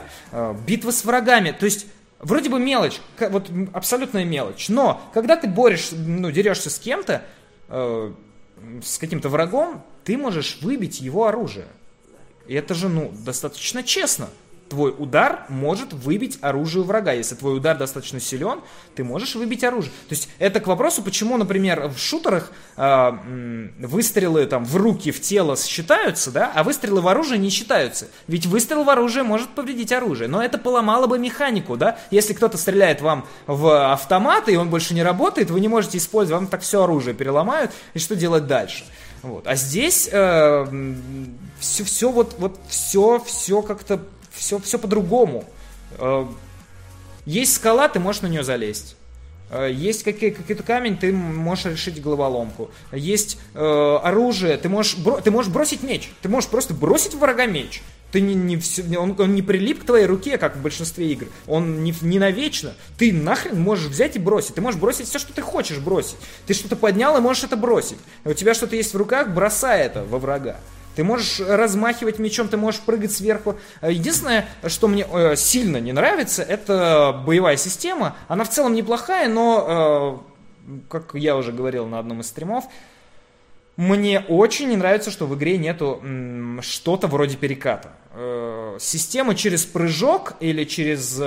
[0.66, 1.86] Битва с врагами, то есть
[2.20, 3.00] Вроде бы мелочь,
[3.30, 7.22] вот абсолютная мелочь, но когда ты борешься, ну, дерешься с кем-то,
[7.68, 8.12] э,
[8.84, 11.66] с каким-то врагом, ты можешь выбить его оружие.
[12.46, 14.30] И это же, ну, достаточно честно
[14.68, 17.12] твой удар может выбить оружие врага.
[17.12, 18.60] Если твой удар достаточно силен,
[18.94, 19.90] ты можешь выбить оружие.
[20.08, 25.20] То есть это к вопросу, почему, например, в шутерах э, выстрелы там в руки, в
[25.20, 28.08] тело считаются, да, а выстрелы в оружие не считаются.
[28.26, 30.28] Ведь выстрел в оружие может повредить оружие.
[30.28, 31.98] Но это поломало бы механику, да.
[32.10, 36.42] Если кто-то стреляет вам в автомат, и он больше не работает, вы не можете использовать,
[36.42, 38.84] вам так все оружие переломают, и что делать дальше?
[39.22, 39.46] Вот.
[39.46, 40.94] А здесь э,
[41.58, 44.00] все, все вот, вот все, все как-то
[44.30, 45.44] все, все по-другому.
[45.98, 46.26] Э,
[47.26, 48.96] есть скала, ты можешь на нее залезть.
[49.50, 52.70] Э, есть какой-то камень, ты можешь решить головоломку.
[52.92, 56.10] Есть э, оружие, ты можешь, бро, ты можешь бросить меч.
[56.22, 57.82] Ты можешь просто бросить врага меч.
[58.10, 61.26] Ты не, не все, он, он не прилип к твоей руке, как в большинстве игр.
[61.46, 62.74] Он не, не навечно.
[62.96, 64.54] Ты нахрен можешь взять и бросить.
[64.54, 66.16] Ты можешь бросить все, что ты хочешь бросить.
[66.46, 67.98] Ты что-то поднял и можешь это бросить.
[68.24, 70.56] У тебя что-то есть в руках, бросай это во врага.
[70.98, 73.56] Ты можешь размахивать мечом, ты можешь прыгать сверху.
[73.82, 78.16] Единственное, что мне э, сильно не нравится, это боевая система.
[78.26, 80.24] Она в целом неплохая, но,
[80.66, 82.64] э, как я уже говорил на одном из стримов,
[83.78, 86.02] мне очень не нравится, что в игре нету
[86.62, 87.92] что-то вроде переката.
[88.20, 91.22] Э, система через прыжок или через э,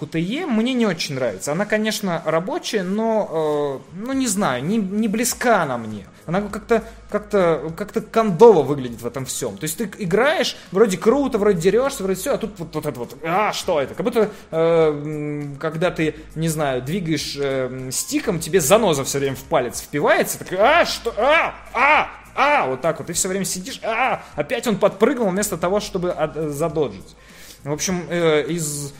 [0.00, 1.52] QTE мне не очень нравится.
[1.52, 6.06] Она, конечно, рабочая, но, э, ну, не знаю, не, не близка она мне.
[6.24, 9.58] Она как-то как-то как-то кондово выглядит в этом всем.
[9.58, 12.98] То есть ты играешь, вроде круто, вроде дерешься, вроде все, а тут вот, вот это
[12.98, 13.94] вот, а, что это?
[13.94, 19.42] Как будто, э, когда ты, не знаю, двигаешь э, стиком, тебе заноза все время в
[19.42, 23.80] палец впивается, так, а, что, а, а, а, вот так вот, ты все время сидишь,
[23.82, 27.16] а, опять он подпрыгнул вместо того, чтобы от, задоджить.
[27.64, 28.92] В общем, э, из...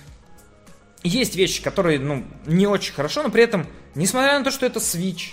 [1.03, 4.81] Есть вещи, которые, ну, не очень хорошо, но при этом, несмотря на то, что это
[4.81, 5.31] Switch,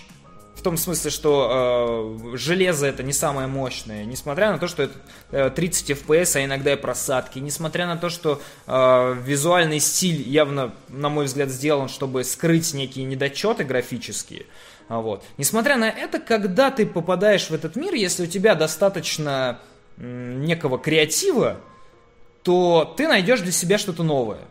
[0.67, 4.93] том смысле, что э, железо это не самое мощное, несмотря на то, что это
[5.31, 10.73] э, 30 FPS, а иногда и просадки, несмотря на то, что э, визуальный стиль явно,
[10.89, 14.45] на мой взгляд, сделан, чтобы скрыть некие недочеты графические,
[14.89, 15.23] а вот.
[15.37, 19.61] Несмотря на это, когда ты попадаешь в этот мир, если у тебя достаточно
[19.95, 21.61] некого креатива,
[22.43, 24.41] то ты найдешь для себя что-то новое.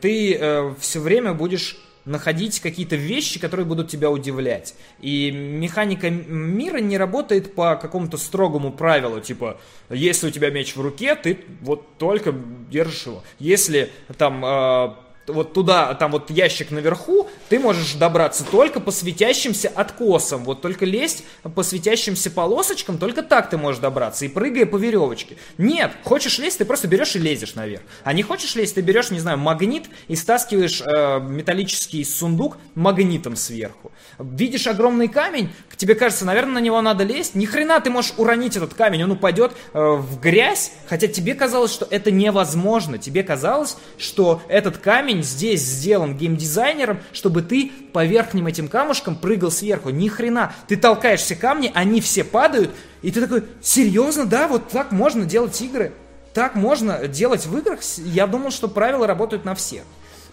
[0.00, 1.76] Ты э, все время будешь
[2.08, 4.74] находить какие-то вещи, которые будут тебя удивлять.
[5.00, 10.80] И механика мира не работает по какому-то строгому правилу, типа, если у тебя меч в
[10.80, 12.34] руке, ты вот только
[12.70, 13.22] держишь его.
[13.38, 14.94] Если там э,
[15.28, 20.44] вот туда, там вот ящик наверху, ты можешь добраться только по светящимся откосам.
[20.44, 24.24] Вот только лезть по светящимся полосочкам, только так ты можешь добраться.
[24.24, 25.36] И прыгая по веревочке.
[25.56, 27.82] Нет, хочешь лезть, ты просто берешь и лезешь наверх.
[28.04, 33.36] А не хочешь лезть, ты берешь, не знаю, магнит и стаскиваешь э, металлический сундук магнитом
[33.36, 33.92] сверху.
[34.18, 37.34] Видишь огромный камень, тебе кажется, наверное, на него надо лезть.
[37.34, 41.72] Ни хрена ты можешь уронить этот камень, он упадет э, в грязь, хотя тебе казалось,
[41.72, 42.98] что это невозможно.
[42.98, 49.50] Тебе казалось, что этот камень здесь сделан геймдизайнером, чтобы ты по верхним этим камушкам прыгал
[49.50, 49.90] сверху.
[49.90, 50.52] Ни хрена.
[50.66, 52.70] Ты толкаешь все камни, они все падают,
[53.02, 55.92] и ты такой, серьезно, да, вот так можно делать игры?
[56.34, 57.80] Так можно делать в играх?
[57.98, 59.82] Я думал, что правила работают на всех.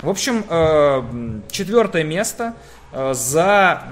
[0.01, 2.55] В общем, э, четвертое место
[2.91, 3.83] э, за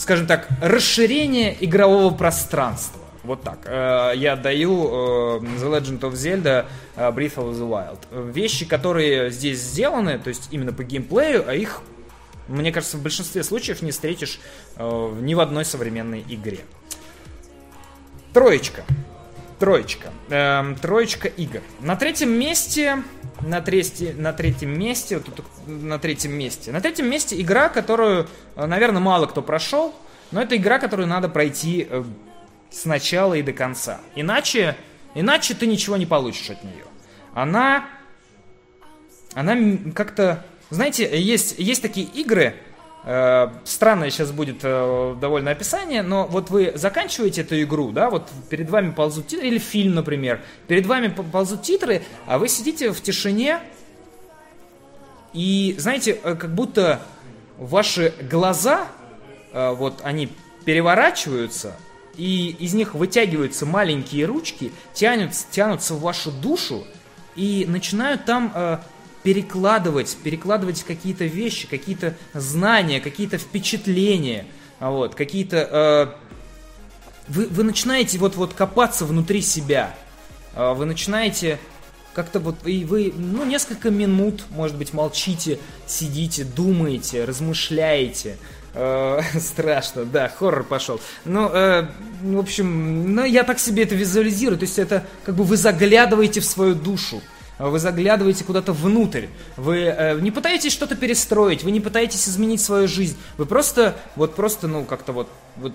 [0.00, 2.99] скажем так, расширение игрового пространства.
[3.30, 3.60] Вот так.
[3.64, 6.66] Э, я даю э, The Legend of Zelda
[6.96, 8.32] э, Breath of the Wild.
[8.32, 11.80] Вещи, которые здесь сделаны, то есть именно по геймплею, а их,
[12.48, 14.40] мне кажется, в большинстве случаев не встретишь
[14.76, 16.58] ни в одной современной игре.
[18.32, 18.82] Троечка.
[19.60, 20.08] Троечка.
[20.30, 21.60] Эм, троечка игр.
[21.78, 23.04] На третьем месте
[23.42, 26.72] на, трести, на третьем месте, вот тут, на третьем месте.
[26.72, 29.94] На третьем месте игра, которую, наверное, мало кто прошел,
[30.32, 31.86] но это игра, которую надо пройти
[32.70, 34.00] с начала и до конца.
[34.14, 34.76] Иначе,
[35.14, 36.84] иначе ты ничего не получишь от нее.
[37.34, 37.86] Она,
[39.34, 39.56] она
[39.94, 42.56] как-то, знаете, есть, есть такие игры,
[43.02, 48.28] Э, странное сейчас будет э, довольно описание, но вот вы заканчиваете эту игру, да, вот
[48.50, 53.00] перед вами ползут титры, или фильм, например, перед вами ползут титры, а вы сидите в
[53.00, 53.60] тишине,
[55.32, 57.00] и, знаете, э, как будто
[57.58, 58.86] ваши глаза,
[59.52, 60.32] вот они
[60.64, 61.74] переворачиваются,
[62.16, 66.84] и из них вытягиваются маленькие ручки, тянутся, тянутся в вашу душу,
[67.36, 68.82] и начинают там
[69.22, 74.46] перекладывать, перекладывать какие-то вещи, какие-то знания, какие-то впечатления,
[74.78, 76.16] вот, какие-то...
[76.16, 76.30] Э,
[77.28, 79.94] вы, вы начинаете вот, вот копаться внутри себя,
[80.54, 81.58] э, вы начинаете
[82.14, 88.59] как-то вот, и вы, ну, несколько минут, может быть, молчите, сидите, думаете, размышляете, э,
[89.38, 91.00] страшно, да, хоррор пошел.
[91.24, 91.86] Ну, э,
[92.22, 94.58] в общем, ну, я так себе это визуализирую.
[94.58, 97.20] То есть это как бы вы заглядываете в свою душу
[97.68, 102.88] вы заглядываете куда-то внутрь, вы э, не пытаетесь что-то перестроить, вы не пытаетесь изменить свою
[102.88, 105.74] жизнь, вы просто, вот просто, ну, как-то вот, вот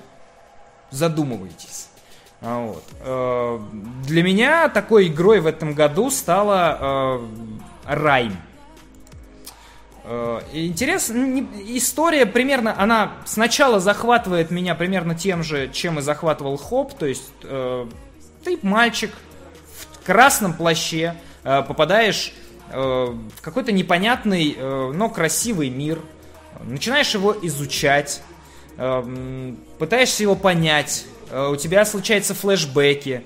[0.89, 1.87] задумываетесь.
[2.41, 2.83] А вот.
[3.01, 3.59] Э,
[4.07, 7.19] для меня такой игрой в этом году стала
[7.87, 8.37] э, Райм.
[10.05, 16.93] Э, интересно, история примерно, она сначала захватывает меня примерно тем же, чем и захватывал Хоп,
[16.97, 17.87] то есть э,
[18.43, 19.11] ты мальчик
[20.01, 21.15] в красном плаще,
[21.45, 22.33] Э, попадаешь
[22.71, 25.99] э, в какой-то непонятный, э, но красивый мир,
[26.63, 28.21] начинаешь его изучать,
[29.77, 33.25] пытаешься его понять, у тебя случаются флешбеки,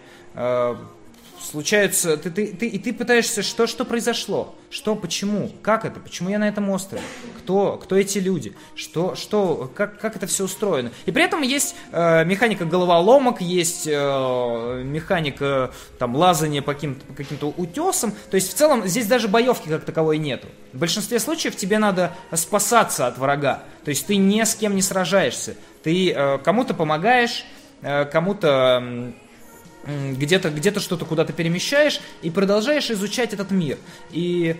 [1.49, 6.29] случаются, ты, ты, ты, и ты пытаешься, что, что произошло, что, почему, как это, почему
[6.29, 7.01] я на этом острове,
[7.39, 10.91] кто, кто эти люди, что, что, как, как это все устроено.
[11.05, 17.47] И при этом есть э, механика головоломок, есть э, механика там лазания по каким-то, каким-то
[17.57, 20.47] утесам, то есть в целом здесь даже боевки как таковой нету.
[20.73, 24.81] В большинстве случаев тебе надо спасаться от врага, то есть ты ни с кем не
[24.81, 27.43] сражаешься, ты э, кому-то помогаешь,
[27.81, 29.13] э, кому-то
[30.17, 33.78] где-то где что-то куда-то перемещаешь и продолжаешь изучать этот мир.
[34.12, 34.56] И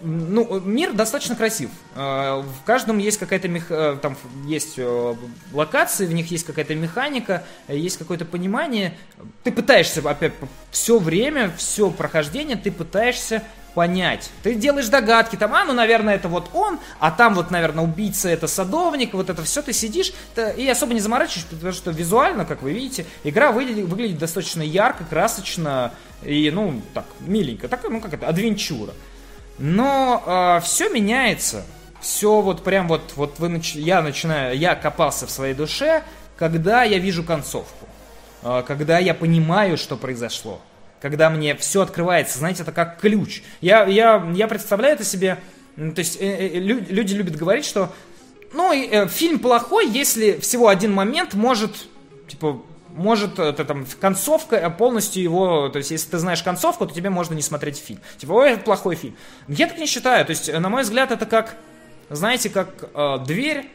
[0.00, 1.70] ну, мир достаточно красив.
[1.94, 3.70] А, в каждом есть какая-то мех...
[3.70, 5.14] Э, там есть э,
[5.52, 8.96] локации, в них есть какая-то механика, есть какое-то понимание.
[9.42, 10.32] Ты пытаешься опять
[10.70, 13.42] все время, все прохождение, ты пытаешься
[13.74, 14.30] понять.
[14.42, 18.30] Ты делаешь догадки, там, а, ну, наверное, это вот он, а там вот, наверное, убийца
[18.30, 20.14] это садовник, вот это все, ты сидишь
[20.56, 25.92] и особо не заморачиваешься, потому что визуально, как вы видите, игра выглядит достаточно ярко, красочно
[26.22, 28.94] и, ну, так, миленько, так, ну, как это, адвенчура.
[29.58, 31.64] Но э, а, все меняется,
[32.00, 33.74] все вот прям вот, вот вы нач...
[33.74, 36.02] я начинаю, я копался в своей душе,
[36.36, 37.86] когда я вижу концовку,
[38.42, 40.60] э, когда я понимаю, что произошло
[41.00, 43.42] когда мне все открывается, знаете, это как ключ.
[43.60, 45.38] Я, я, я представляю это себе,
[45.76, 47.92] то есть э, э, люди любят говорить, что
[48.52, 51.86] ну, э, фильм плохой, если всего один момент может,
[52.28, 52.62] типа,
[52.96, 57.34] может, это там концовка полностью его, то есть если ты знаешь концовку, то тебе можно
[57.34, 58.00] не смотреть фильм.
[58.18, 59.16] Типа, ой, это плохой фильм.
[59.48, 61.56] Я так не считаю, то есть, на мой взгляд, это как,
[62.10, 63.70] знаете, как э, дверь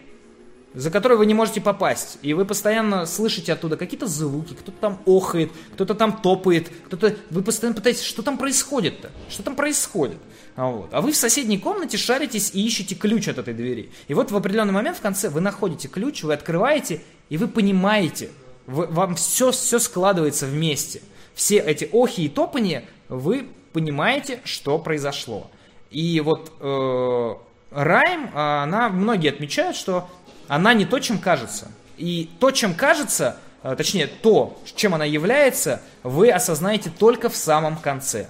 [0.73, 2.17] за которую вы не можете попасть.
[2.21, 7.15] И вы постоянно слышите оттуда какие-то звуки, кто-то там охает, кто-то там топает, кто-то...
[7.29, 9.11] Вы постоянно пытаетесь, что там происходит-то?
[9.29, 10.17] Что там происходит?
[10.55, 10.89] А, вот.
[10.91, 13.91] а вы в соседней комнате шаритесь и ищете ключ от этой двери.
[14.07, 18.29] И вот в определенный момент в конце вы находите ключ, вы открываете, и вы понимаете,
[18.71, 21.01] вам все, все складывается вместе.
[21.33, 25.49] Все эти охи и топания, вы понимаете, что произошло.
[25.89, 27.35] И вот э,
[27.71, 30.09] Райм, она, многие отмечают, что
[30.47, 31.71] она не то, чем кажется.
[31.97, 37.77] И то, чем кажется, э, точнее, то, чем она является, вы осознаете только в самом
[37.77, 38.27] конце.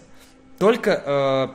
[0.60, 1.48] Только э,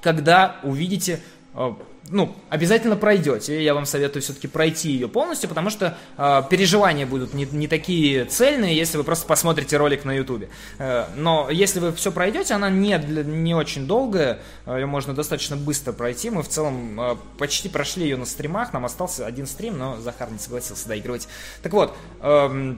[0.00, 1.20] когда увидите
[1.54, 1.72] э,
[2.10, 3.62] ну, обязательно пройдете.
[3.62, 8.24] Я вам советую все-таки пройти ее полностью, потому что э, переживания будут не, не такие
[8.26, 10.48] цельные, если вы просто посмотрите ролик на ютубе.
[10.78, 15.56] Э, но если вы все пройдете, она не, не очень долгая, э, ее можно достаточно
[15.56, 16.30] быстро пройти.
[16.30, 20.30] Мы в целом э, почти прошли ее на стримах, нам остался один стрим, но Захар
[20.30, 21.28] не согласился доигрывать.
[21.62, 22.76] Так вот, э,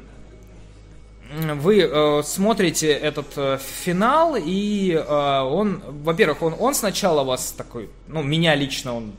[1.30, 7.90] вы э, смотрите этот э, финал, и э, он, во-первых, он, он сначала вас такой,
[8.06, 9.12] ну, меня лично он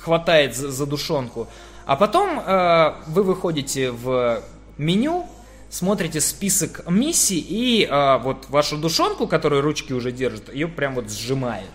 [0.00, 1.48] хватает за, за душонку,
[1.84, 4.42] а потом э, вы выходите в
[4.78, 5.26] меню,
[5.68, 11.10] смотрите список миссий, и э, вот вашу душонку, которую ручки уже держат, ее прям вот
[11.10, 11.70] сжимает.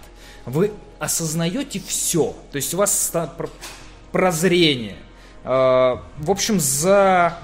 [0.46, 3.14] Вы осознаете все, то есть у вас
[4.12, 4.98] прозрение.
[5.44, 7.38] Э, в общем, за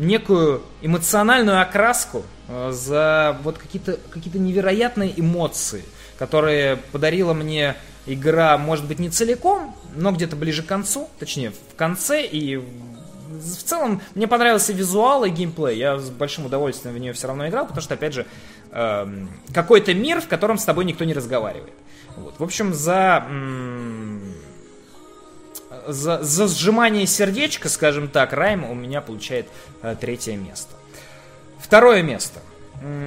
[0.00, 5.84] некую эмоциональную окраску, э, за вот какие-то какие невероятные эмоции,
[6.18, 11.76] которые подарила мне игра, может быть, не целиком, но где-то ближе к концу, точнее, в
[11.76, 15.78] конце, и в целом мне понравился визуал и геймплей.
[15.78, 18.26] Я с большим удовольствием в нее все равно играл, потому что, опять же,
[18.72, 21.72] э, какой-то мир, в котором с тобой никто не разговаривает.
[22.16, 22.34] Вот.
[22.38, 23.24] В общем, за,
[25.86, 29.48] за, за сжимание сердечка, скажем так, Райм у меня получает
[29.82, 30.74] э, третье место.
[31.58, 32.40] Второе место.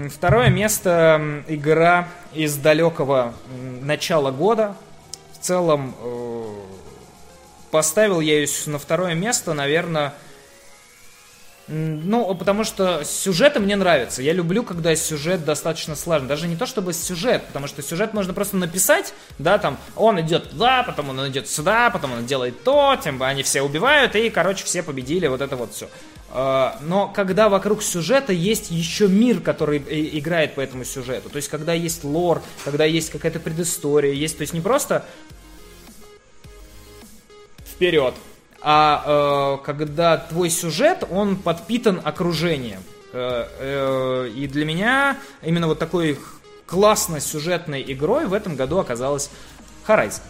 [0.10, 3.34] Второе место игра из далекого
[3.82, 4.76] начала года.
[5.34, 6.44] В целом э,
[7.72, 10.14] поставил я ее на второе место, наверное,
[11.68, 14.22] ну, потому что сюжеты мне нравятся.
[14.22, 16.28] Я люблю, когда сюжет достаточно сложный.
[16.28, 20.50] Даже не то чтобы сюжет, потому что сюжет можно просто написать, да, там, он идет
[20.50, 24.66] туда, потом он идет сюда, потом он делает то, тем они все убивают, и, короче,
[24.66, 25.88] все победили, вот это вот все.
[26.32, 31.48] А, но когда вокруг сюжета есть еще мир, который играет по этому сюжету, то есть
[31.48, 35.06] когда есть лор, когда есть какая-то предыстория, есть, то есть не просто
[37.66, 38.16] вперед,
[38.64, 42.82] а э, когда твой сюжет, он подпитан окружением.
[43.12, 46.18] Э, э, и для меня именно вот такой
[46.66, 49.30] классной сюжетной игрой в этом году оказалась
[49.86, 50.22] Horizon.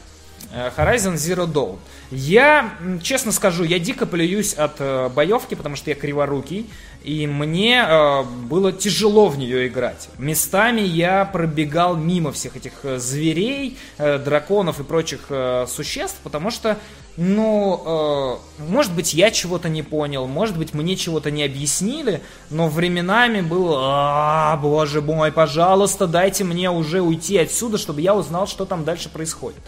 [0.51, 1.77] Э, Horizon Zero Dawn.
[2.11, 6.69] Я, честно скажу, я дико плююсь от э, боевки, потому что я криворукий,
[7.03, 10.09] и мне э, было тяжело в нее играть.
[10.17, 16.49] Местами я пробегал мимо всех этих э, зверей, э, драконов и прочих э, существ, потому
[16.49, 16.77] что
[17.15, 22.67] ну, э, может быть, я чего-то не понял, может быть, мне чего-то не объяснили, но
[22.67, 28.65] временами было, а, боже мой, пожалуйста, дайте мне уже уйти отсюда, чтобы я узнал, что
[28.65, 29.59] там дальше происходит.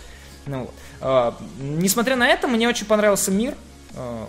[0.47, 0.73] Ну, вот.
[1.01, 3.53] э, несмотря на это, мне очень понравился мир,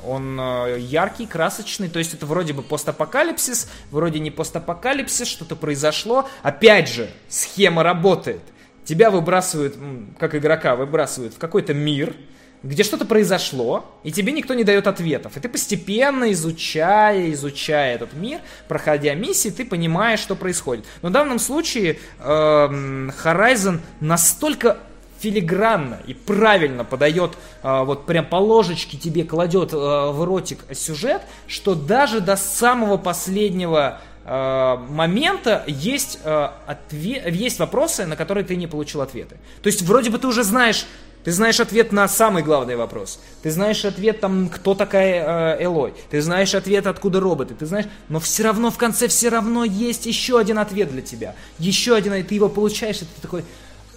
[0.07, 6.29] он э, яркий, красочный, то есть это вроде бы постапокалипсис, вроде не постапокалипсис, что-то произошло.
[6.43, 8.43] Опять же, схема работает.
[8.85, 9.77] Тебя выбрасывают,
[10.19, 12.15] как игрока, выбрасывают в какой-то мир,
[12.63, 15.37] где что-то произошло, и тебе никто не дает ответов.
[15.37, 20.85] И ты постепенно, изучая, изучая этот мир, проходя миссии, ты понимаешь, что происходит.
[21.03, 24.79] Но в данном случае э, Horizon настолько
[25.19, 31.23] филигранно и правильно подает, э, вот прям по ложечке тебе кладет э, в ротик сюжет,
[31.47, 38.57] что даже до самого последнего э, момента есть, э, отве- есть вопросы, на которые ты
[38.57, 39.37] не получил ответы.
[39.63, 40.87] То есть вроде бы ты уже знаешь
[41.27, 43.19] ты знаешь ответ на самый главный вопрос.
[43.43, 45.93] Ты знаешь ответ, там, кто такая э, Элой.
[46.09, 47.57] Ты знаешь ответ, откуда роботы.
[47.57, 51.35] Ты знаешь, но все равно в конце все равно есть еще один ответ для тебя.
[51.59, 53.45] Еще один, и ты его получаешь, и ты такой,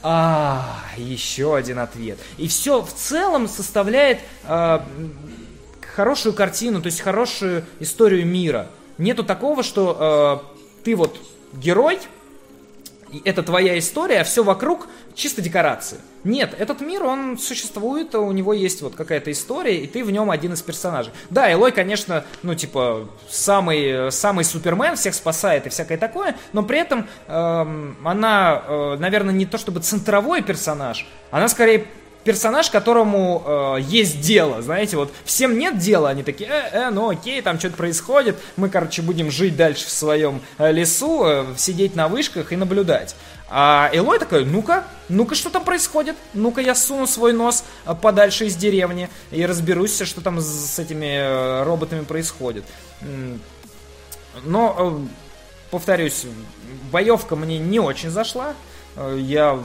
[0.01, 2.17] а, еще один ответ.
[2.37, 4.79] И все в целом составляет э,
[5.95, 8.67] хорошую картину, то есть хорошую историю мира.
[8.97, 10.43] Нету такого, что
[10.79, 11.19] э, ты вот
[11.53, 11.99] герой,
[13.25, 15.97] это твоя история, а все вокруг чисто декорации.
[16.23, 20.31] Нет, этот мир, он существует, у него есть вот какая-то история, и ты в нем
[20.31, 21.13] один из персонажей.
[21.29, 26.79] Да, Элой, конечно, ну, типа, самый, самый супермен, всех спасает и всякое такое, но при
[26.79, 31.85] этом эм, она, э, наверное, не то чтобы центровой персонаж, она скорее
[32.23, 37.09] персонаж, которому э, есть дело, знаете, вот всем нет дела, они такие, э, э, ну
[37.09, 41.95] окей, там что-то происходит, мы, короче, будем жить дальше в своем э, лесу, э, сидеть
[41.95, 43.15] на вышках и наблюдать.
[43.51, 46.15] А Элой такой, ну-ка, ну-ка, что там происходит?
[46.33, 51.17] Ну-ка, я суну свой нос э, подальше из деревни и разберусь, что там с этими
[51.17, 52.63] э, роботами происходит.
[54.43, 55.07] Но, э,
[55.71, 56.25] повторюсь,
[56.91, 58.53] боевка мне не очень зашла.
[59.15, 59.59] Я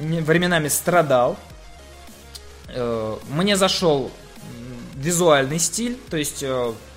[0.00, 1.36] временами страдал.
[3.30, 4.10] Мне зашел
[4.94, 6.44] визуальный стиль, то есть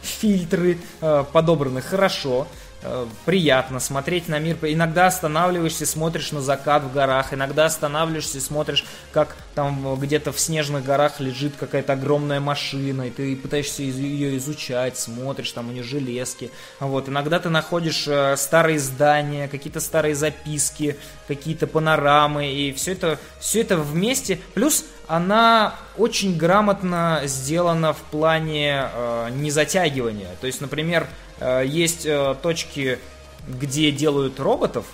[0.01, 2.47] фильтры подобраны хорошо.
[2.81, 4.57] Э, приятно смотреть на мир.
[4.61, 10.85] Иногда останавливаешься, смотришь на закат в горах, иногда останавливаешься смотришь, как там где-то в снежных
[10.85, 16.51] горах лежит какая-то огромная машина, и ты пытаешься ее изучать, смотришь, там у нее железки.
[16.79, 17.09] Вот.
[17.09, 20.95] Иногда ты находишь э, старые здания, какие-то старые записки,
[21.27, 24.39] какие-то панорамы, и все это, все это вместе.
[24.53, 30.29] Плюс она очень грамотно сделана в плане э, незатягивания.
[30.39, 31.07] То есть, например,
[31.39, 32.99] Э, есть э, точки,
[33.47, 34.85] где делают роботов,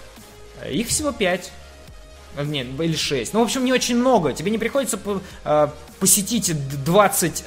[0.70, 1.51] их всего 5.
[2.38, 3.34] Э, нет, или 6.
[3.34, 4.34] Ну, в общем, не очень много.
[4.34, 5.00] Тебе не приходится
[6.00, 7.44] посетить 20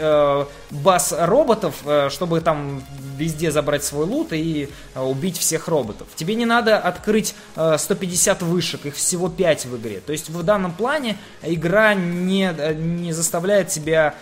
[0.71, 1.75] баз роботов,
[2.09, 2.83] чтобы там
[3.17, 6.09] везде забрать свой лут и убить всех роботов.
[6.17, 10.01] Тебе не надо открыть 150 вышек, их всего 5 в игре.
[10.01, 14.15] То есть в данном плане игра не, не заставляет тебя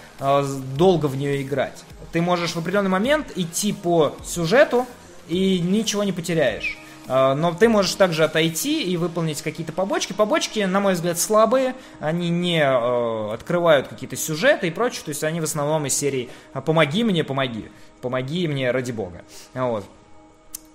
[0.77, 1.85] долго в нее играть
[2.17, 4.87] ты можешь в определенный момент идти по сюжету
[5.29, 6.79] и ничего не потеряешь.
[7.09, 10.13] Но ты можешь также отойти и выполнить какие-то побочки.
[10.13, 15.41] Побочки, на мой взгляд, слабые, они не открывают какие-то сюжеты и прочее, то есть они
[15.41, 16.29] в основном из серии
[16.65, 17.71] «помоги мне, помоги»
[18.07, 19.23] помоги мне ради бога.
[19.55, 19.85] Вот.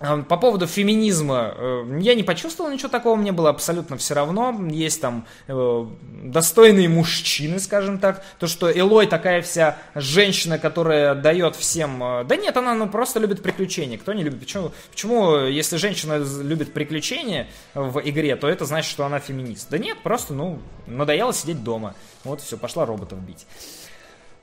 [0.02, 4.60] По поводу феминизма, э, я не почувствовал ничего такого, мне было абсолютно все равно.
[4.72, 5.86] Есть там э,
[6.24, 8.24] достойные мужчины, скажем так.
[8.40, 12.04] То, что Элой такая вся женщина, которая дает всем...
[12.04, 14.00] Э, да нет, она ну, просто любит приключения.
[14.00, 14.40] Кто не любит?
[14.40, 19.70] Почему, почему, если женщина любит приключения в игре, то это значит, что она феминист?
[19.70, 21.94] Да нет, просто, ну, надоело сидеть дома.
[22.24, 23.46] Вот все, пошла роботов бить.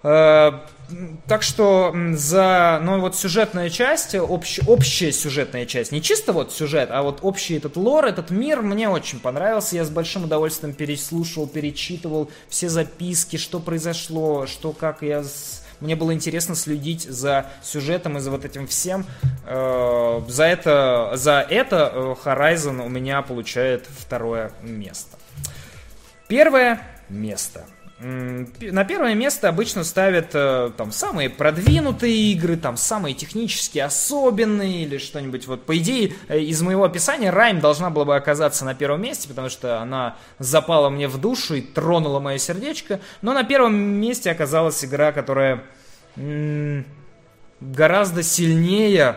[0.02, 0.52] Э,
[1.26, 6.88] так что за, ну вот сюжетная часть, общ, общая сюжетная часть, не чисто вот сюжет,
[6.90, 9.76] а вот общий этот лор, этот мир мне очень понравился.
[9.76, 15.64] Я с большим удовольствием переслушивал, перечитывал все записки, что произошло, что как я с...
[15.80, 19.04] Мне было интересно следить за сюжетом и за вот этим всем.
[19.46, 25.18] Э, за это, за это э, Horizon у меня получает второе место.
[26.28, 27.66] Первое место–
[28.00, 34.98] на первое место обычно ставят э, там самые продвинутые игры, там самые технически особенные или
[34.98, 35.48] что-нибудь.
[35.48, 39.28] Вот по идее э, из моего описания Райм должна была бы оказаться на первом месте,
[39.28, 43.00] потому что она запала мне в душу и тронула мое сердечко.
[43.20, 45.64] Но на первом месте оказалась игра, которая
[47.60, 49.16] гораздо сильнее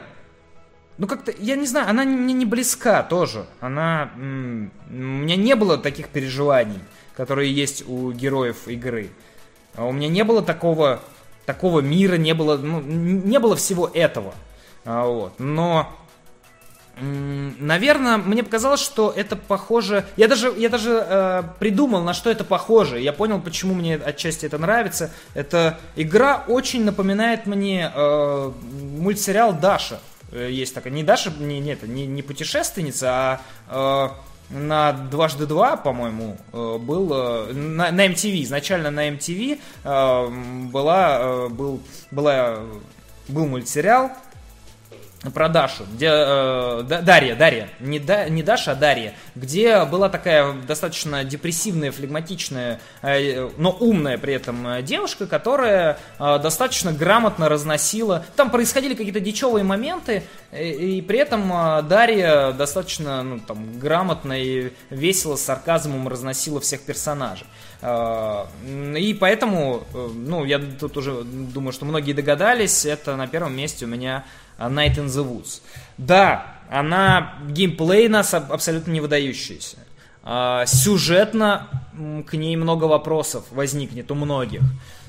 [0.97, 3.45] ну, как-то, я не знаю, она мне не близка тоже.
[3.59, 4.11] Она...
[4.15, 6.79] У меня не было таких переживаний
[7.15, 9.09] которые есть у героев игры.
[9.75, 11.01] А у меня не было такого,
[11.45, 14.33] такого мира, не было, ну, не было всего этого.
[14.83, 15.33] А, вот.
[15.39, 15.87] Но,
[16.99, 20.05] наверное, мне показалось, что это похоже...
[20.17, 22.99] Я даже, я даже э, придумал, на что это похоже.
[22.99, 25.11] Я понял, почему мне отчасти это нравится.
[25.33, 28.51] Эта игра очень напоминает мне э,
[28.97, 29.99] мультсериал «Даша».
[30.31, 33.39] Э, есть такая, не Даша, не, не, не, не путешественница,
[33.69, 34.11] а...
[34.17, 38.43] Э, на дважды два, по-моему, э, был э, на, на MTV.
[38.43, 41.81] Изначально на MTV э, была, был,
[42.11, 42.59] была,
[43.27, 44.11] был мультсериал
[45.29, 50.53] про Дашу, где э, Дарья, Дарья, не, да, не Даша, а Дарья, где была такая
[50.53, 58.25] достаточно депрессивная, флегматичная, э, но умная при этом э, девушка, которая э, достаточно грамотно разносила.
[58.35, 64.33] Там происходили какие-то дичевые моменты, и, и при этом э, Дарья достаточно ну, там, грамотно
[64.33, 67.45] и весело, с сарказмом разносила всех персонажей.
[67.81, 68.45] Э,
[68.97, 73.85] и поэтому, э, ну, я тут уже думаю, что многие догадались, это на первом месте
[73.85, 74.25] у меня
[74.69, 75.61] Night in the Woods.
[75.97, 79.77] Да, она геймплейно абсолютно не выдающаяся.
[80.23, 81.67] А, сюжетно
[82.27, 84.61] к ней много вопросов возникнет у многих.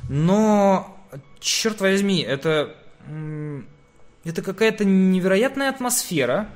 [0.09, 0.98] Но,
[1.38, 2.74] черт возьми, это,
[4.24, 6.48] это какая-то невероятная атмосфера.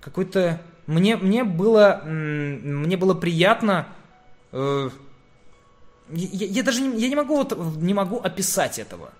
[0.00, 0.60] Какой-то...
[0.86, 3.86] Мне, мне, было, мне было приятно...
[4.50, 4.90] Э,
[6.10, 9.10] я, я даже не, я не могу, вот, не могу описать этого.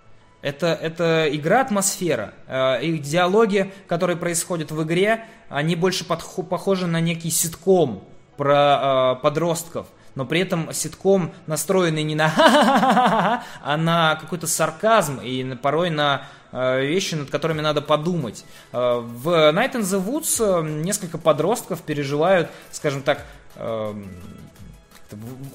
[0.42, 2.34] Это, это игра атмосфера.
[2.48, 8.02] Э, их диалоги, которые происходят в игре, они больше подхо- похожи на некий ситком
[8.36, 9.86] про э, подростков.
[10.16, 16.24] Но при этом ситком настроенный не на ха-ха-ха-ха, а на какой-то сарказм и порой на
[16.50, 18.44] э, вещи, над которыми надо подумать.
[18.72, 23.24] Э, в Night in the Woods несколько подростков переживают, скажем так,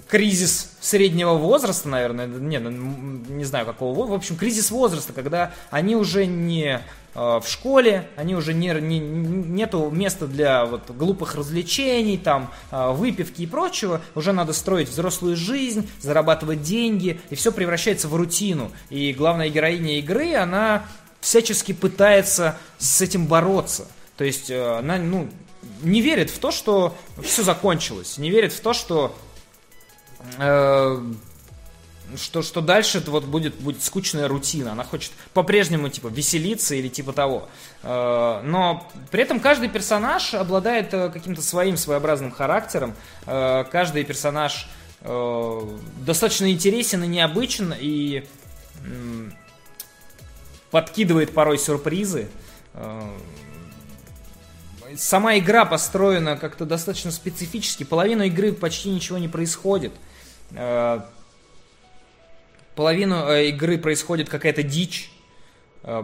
[0.08, 5.96] кризис среднего возраста, наверное, не, ну, не знаю какого, в общем, кризис возраста, когда они
[5.96, 6.82] уже не
[7.14, 12.92] э, в школе, они уже не, не, нету места для вот, глупых развлечений, там, э,
[12.92, 18.72] выпивки и прочего, уже надо строить взрослую жизнь, зарабатывать деньги, и все превращается в рутину.
[18.90, 20.86] И главная героиня игры, она
[21.22, 23.88] всячески пытается с этим бороться.
[24.18, 25.30] То есть э, она, ну,
[25.82, 29.16] не верит в то, что все закончилось, не верит в то, что
[30.38, 31.02] Э,
[32.16, 34.72] что, что дальше вот будет, будет скучная рутина.
[34.72, 37.50] Она хочет по-прежнему типа веселиться или типа того.
[37.84, 42.94] Э, но при этом каждый персонаж обладает э, каким-то своим своеобразным характером.
[43.26, 44.68] Каждый персонаж
[45.02, 48.26] достаточно интересен и необычен и
[50.72, 52.30] подкидывает порой сюрпризы.
[54.96, 57.84] Сама игра построена как-то достаточно специфически.
[57.84, 59.94] Половину игры почти ничего не происходит.
[62.76, 65.12] Половину э, игры происходит какая-то дичь,
[65.84, 66.04] э,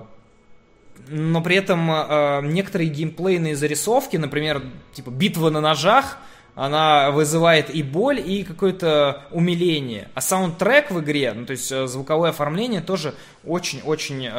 [1.08, 4.64] но при этом некоторые геймплейные зарисовки, например,
[4.94, 6.18] типа битва на ножах,
[6.56, 10.10] она вызывает и боль, и какое-то умиление.
[10.14, 14.30] А саундтрек в игре, ну то есть звуковое оформление тоже очень-очень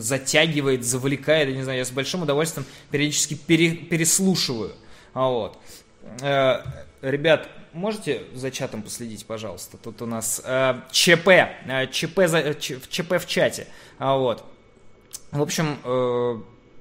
[0.00, 4.72] затягивает, завлекает, я не знаю, я с большим удовольствием периодически пере, переслушиваю.
[5.14, 5.58] А вот.
[6.20, 6.60] Э,
[7.02, 9.76] ребят, можете за чатом последить, пожалуйста?
[9.76, 13.66] Тут у нас э, ЧП, э, ЧП, за, ч, ЧП в чате.
[13.98, 14.44] А вот.
[15.30, 16.38] В общем, э,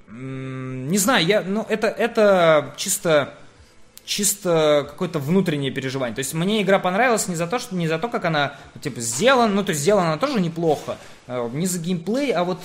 [0.10, 3.34] не знаю, я, ну, это, это чисто
[4.08, 6.16] чисто какое-то внутреннее переживание.
[6.16, 9.02] То есть мне игра понравилась не за то, что не за то, как она типа
[9.02, 10.98] сделана, ну то есть сделана тоже неплохо,
[11.28, 12.60] э, не за геймплей, а вот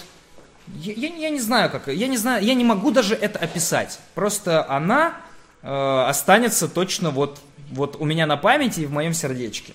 [0.69, 3.99] я, я, я не знаю как, я не знаю, я не могу даже это описать.
[4.15, 5.17] Просто она
[5.63, 7.41] э, останется точно вот
[7.71, 9.73] вот у меня на памяти и в моем сердечке.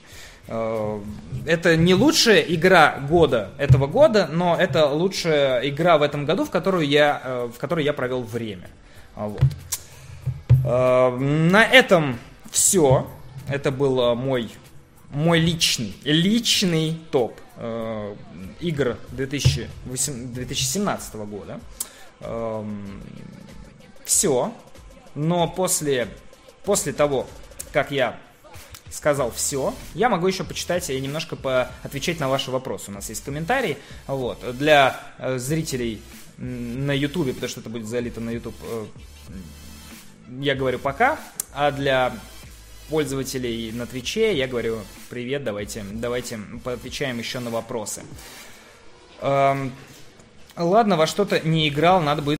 [0.47, 1.01] Э,
[1.45, 6.51] это не лучшая игра года этого года, но это лучшая игра в этом году, в
[6.51, 8.69] которую я, э, в которой я провел время.
[9.15, 9.41] А вот.
[10.63, 12.19] На этом
[12.51, 13.07] все.
[13.47, 14.51] Это был мой,
[15.11, 17.39] мой личный, личный топ
[18.59, 21.59] игр 2008, 2017 года.
[22.19, 23.01] Эм,
[24.05, 24.53] все.
[25.17, 26.07] Но после,
[26.63, 27.25] после того,
[27.73, 28.17] как я
[28.91, 29.73] сказал все.
[29.95, 32.91] Я могу еще почитать и немножко поотвечать на ваши вопросы.
[32.91, 33.77] У нас есть комментарии.
[34.05, 34.39] Вот.
[34.57, 36.01] Для э, зрителей
[36.37, 38.85] на Ютубе, потому что это будет залито на Ютуб, э,
[40.39, 41.19] я говорю пока.
[41.53, 42.13] А для
[42.89, 48.03] пользователей на Твиче я говорю привет, давайте, давайте поотвечаем еще на вопросы.
[49.21, 49.73] Эм,
[50.55, 52.35] ладно, во что-то не играл, надо будет